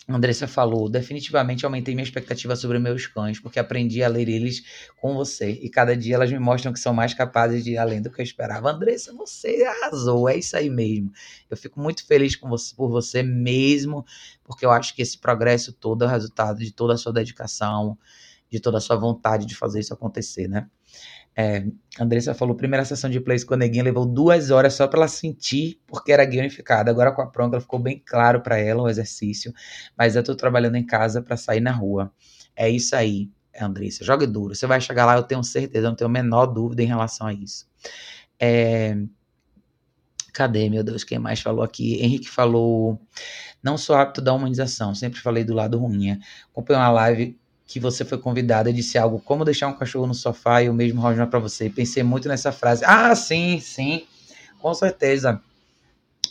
[0.08, 4.62] Andressa falou, definitivamente aumentei minha expectativa sobre meus cães, porque aprendi a ler eles
[5.00, 5.50] com você.
[5.50, 8.20] E cada dia elas me mostram que são mais capazes de ir além do que
[8.20, 8.70] eu esperava.
[8.70, 11.10] Andressa, você arrasou, é isso aí mesmo.
[11.50, 14.06] Eu fico muito feliz você, por você mesmo,
[14.44, 17.98] porque eu acho que esse progresso todo é o resultado de toda a sua dedicação,
[18.56, 20.66] de toda a sua vontade de fazer isso acontecer, né?
[21.38, 21.66] É,
[22.00, 25.08] Andressa falou, primeira sessão de plays com a neguinha levou duas horas só para ela
[25.08, 26.90] sentir, porque era gamificada.
[26.90, 29.52] Agora com a pronga ficou bem claro para ela o exercício,
[29.96, 32.10] mas eu tô trabalhando em casa para sair na rua.
[32.56, 33.30] É isso aí,
[33.60, 34.54] Andressa, jogue duro.
[34.54, 37.26] Você vai chegar lá, eu tenho certeza, eu não tenho a menor dúvida em relação
[37.26, 37.68] a isso.
[38.40, 38.96] É...
[40.32, 42.02] Cadê, meu Deus, quem mais falou aqui?
[42.02, 43.00] Henrique falou,
[43.62, 46.18] não sou apto da humanização, sempre falei do lado ruim.
[46.50, 50.62] Acompanhei uma live que você foi convidada, disse algo como deixar um cachorro no sofá
[50.62, 51.68] e o mesmo Roger para você.
[51.68, 52.84] Pensei muito nessa frase.
[52.84, 54.06] Ah, sim, sim,
[54.60, 55.42] com certeza.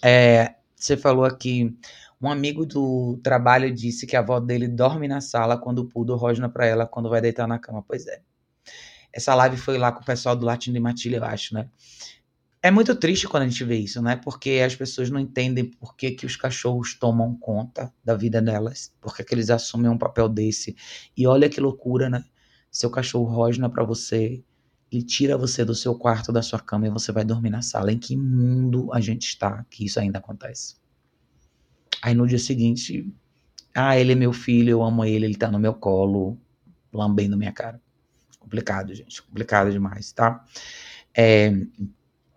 [0.02, 1.76] É, você falou aqui,
[2.22, 6.16] um amigo do trabalho disse que a avó dele dorme na sala quando o Pudo
[6.16, 7.84] rosna para ela quando vai deitar na cama.
[7.86, 8.22] Pois é.
[9.12, 11.70] Essa live foi lá com o pessoal do Latino de Matilha, eu acho, né?
[12.66, 14.16] É muito triste quando a gente vê isso, né?
[14.16, 18.92] Porque as pessoas não entendem por que, que os cachorros tomam conta da vida delas,
[19.00, 20.76] porque que eles assumem um papel desse.
[21.16, 22.26] E olha que loucura, né?
[22.72, 24.44] Seu cachorro rosna para você
[24.92, 27.92] e tira você do seu quarto, da sua cama e você vai dormir na sala.
[27.92, 30.78] Em que mundo a gente está que isso ainda acontece?
[32.02, 33.14] Aí no dia seguinte,
[33.76, 36.36] ah, ele é meu filho, eu amo ele, ele tá no meu colo,
[36.92, 37.80] lambendo minha cara.
[38.40, 40.44] Complicado, gente, complicado demais, tá?
[41.16, 41.54] É,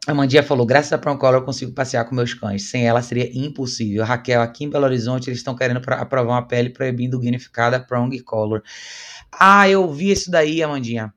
[0.06, 2.70] a Mandia falou: graças a Proncola eu consigo passear com meus cães.
[2.70, 4.04] Sem ela seria impossível.
[4.04, 8.62] Raquel, aqui em Belo Horizonte, eles estão querendo aprovar uma pele proibindo guinificada Prong Color.
[9.30, 11.12] Ah, eu vi isso daí, Amandinha.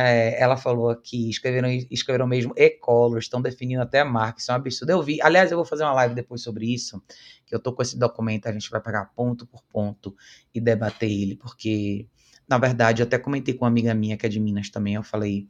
[0.00, 4.54] É, ela falou que escreveram, escreveram mesmo e-color, estão definindo até a marca, isso é
[4.54, 4.90] um absurdo.
[4.90, 7.02] Eu vi, aliás, eu vou fazer uma live depois sobre isso,
[7.44, 10.14] que eu tô com esse documento, a gente vai pegar ponto por ponto
[10.54, 12.06] e debater ele, porque,
[12.46, 15.02] na verdade, eu até comentei com uma amiga minha que é de Minas também, eu
[15.02, 15.48] falei,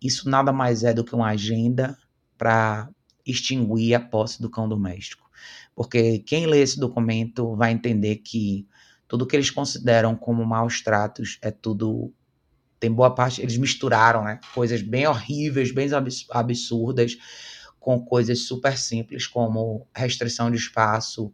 [0.00, 1.94] isso nada mais é do que uma agenda
[2.42, 2.88] para
[3.24, 5.30] extinguir a posse do cão doméstico.
[5.76, 8.66] Porque quem lê esse documento vai entender que
[9.06, 12.12] tudo que eles consideram como maus tratos é tudo.
[12.80, 15.88] Tem boa parte, eles misturaram né, coisas bem horríveis, bem
[16.30, 17.16] absurdas,
[17.78, 21.32] com coisas super simples, como restrição de espaço,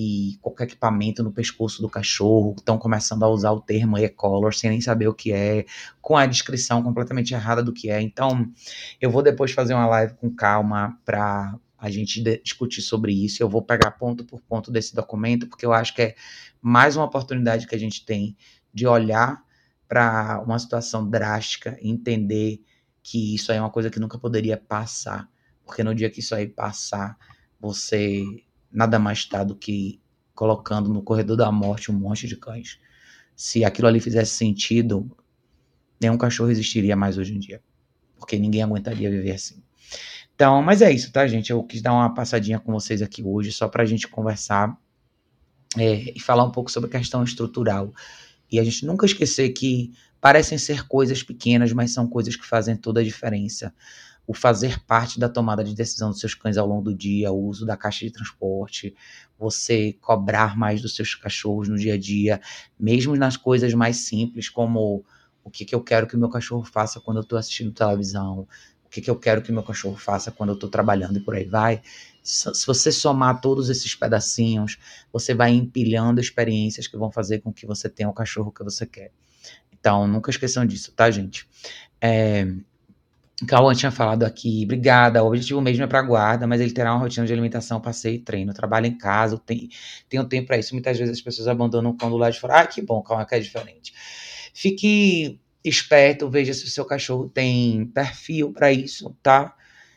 [0.00, 4.70] e qualquer equipamento no pescoço do cachorro, estão começando a usar o termo e-collar sem
[4.70, 5.66] nem saber o que é,
[6.00, 8.00] com a descrição completamente errada do que é.
[8.00, 8.48] Então,
[9.00, 13.42] eu vou depois fazer uma live com calma para a gente discutir sobre isso.
[13.42, 16.14] Eu vou pegar ponto por ponto desse documento, porque eu acho que é
[16.62, 18.36] mais uma oportunidade que a gente tem
[18.72, 19.42] de olhar
[19.88, 22.62] para uma situação drástica entender
[23.02, 25.28] que isso aí é uma coisa que nunca poderia passar,
[25.64, 27.18] porque no dia que isso aí passar,
[27.58, 30.00] você nada mais está do que
[30.34, 32.78] colocando no corredor da morte um monte de cães.
[33.34, 35.10] Se aquilo ali fizesse sentido,
[36.00, 37.62] nenhum cachorro existiria mais hoje em dia.
[38.16, 39.62] Porque ninguém aguentaria viver assim.
[40.34, 41.50] Então, mas é isso, tá, gente?
[41.50, 44.76] Eu quis dar uma passadinha com vocês aqui hoje, só para a gente conversar
[45.76, 47.92] é, e falar um pouco sobre a questão estrutural.
[48.50, 52.76] E a gente nunca esquecer que parecem ser coisas pequenas, mas são coisas que fazem
[52.76, 53.74] toda a diferença
[54.28, 57.46] o fazer parte da tomada de decisão dos seus cães ao longo do dia, o
[57.46, 58.94] uso da caixa de transporte,
[59.38, 62.38] você cobrar mais dos seus cachorros no dia a dia,
[62.78, 65.02] mesmo nas coisas mais simples, como
[65.42, 68.46] o que, que eu quero que o meu cachorro faça quando eu estou assistindo televisão,
[68.84, 71.34] o que, que eu quero que meu cachorro faça quando eu estou trabalhando e por
[71.34, 71.80] aí vai.
[72.22, 74.76] Se você somar todos esses pedacinhos,
[75.10, 78.84] você vai empilhando experiências que vão fazer com que você tenha o cachorro que você
[78.84, 79.10] quer.
[79.72, 81.48] Então, nunca esqueçam disso, tá, gente?
[81.98, 82.46] É,
[83.46, 85.22] Cauã tinha falado aqui, obrigada.
[85.22, 88.18] O objetivo mesmo é para guarda, mas ele terá uma rotina de alimentação, passeio e
[88.18, 88.52] treino.
[88.52, 89.68] Trabalho em casa, tem,
[90.08, 90.74] tem um tempo para isso.
[90.74, 92.60] Muitas vezes as pessoas abandonam quando lá de fora.
[92.60, 93.94] Ah, que bom, Cauã, que é diferente.
[94.52, 99.54] Fique esperto, veja se o seu cachorro tem perfil para isso, tá?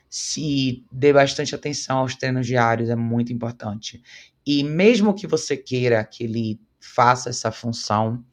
[0.09, 4.03] Se dê bastante atenção aos treinos diários, é muito importante.
[4.45, 8.23] E mesmo que você queira que ele faça essa função,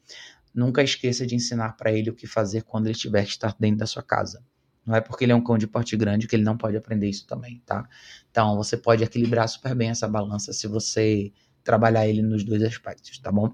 [0.53, 3.87] nunca esqueça de ensinar para ele o que fazer quando ele estiver estar dentro da
[3.87, 4.43] sua casa.
[4.89, 7.07] Não é porque ele é um cão de porte grande que ele não pode aprender
[7.07, 7.87] isso também, tá?
[8.31, 11.31] Então, você pode equilibrar super bem essa balança se você
[11.63, 13.53] trabalhar ele nos dois aspectos, tá bom?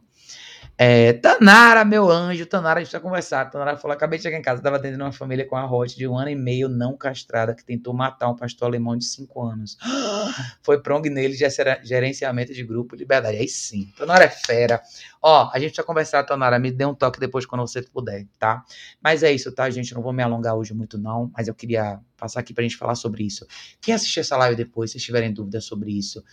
[0.78, 3.50] É, Tanara, meu anjo, Tanara, a gente tá conversando.
[3.50, 6.06] Tanara falou: acabei de chegar em casa, estava atendendo uma família com a Rote de
[6.06, 9.78] um ano e meio não castrada que tentou matar um pastor alemão de cinco anos.
[10.62, 11.34] Foi prong nele,
[11.82, 13.38] gerenciamento de grupo, liberdade.
[13.38, 14.82] Aí sim, Tanara é fera.
[15.22, 16.60] Ó, a gente vai conversar, Tanara.
[16.60, 18.62] Me dê um toque depois quando você puder, tá?
[19.02, 19.94] Mas é isso, tá, gente?
[19.94, 22.96] Não vou me alongar hoje muito, não, mas eu queria passar aqui pra gente falar
[22.96, 23.46] sobre isso.
[23.80, 26.24] Quem assistir essa live depois, se tiverem dúvidas sobre isso,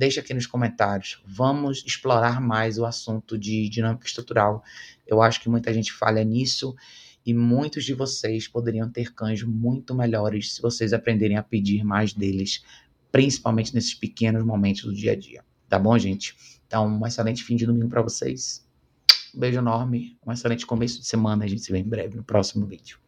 [0.00, 1.22] deixa aqui nos comentários.
[1.26, 4.64] Vamos explorar mais o assunto de dinâmica estrutural.
[5.06, 6.74] Eu acho que muita gente falha nisso
[7.24, 12.14] e muitos de vocês poderiam ter cães muito melhores se vocês aprenderem a pedir mais
[12.14, 12.64] deles,
[13.12, 15.44] principalmente nesses pequenos momentos do dia a dia.
[15.68, 16.34] Tá bom, gente?
[16.66, 18.66] Então, um excelente fim de domingo para vocês.
[19.34, 21.44] Um beijo enorme, um excelente começo de semana.
[21.44, 22.98] A gente se vê em breve no próximo vídeo.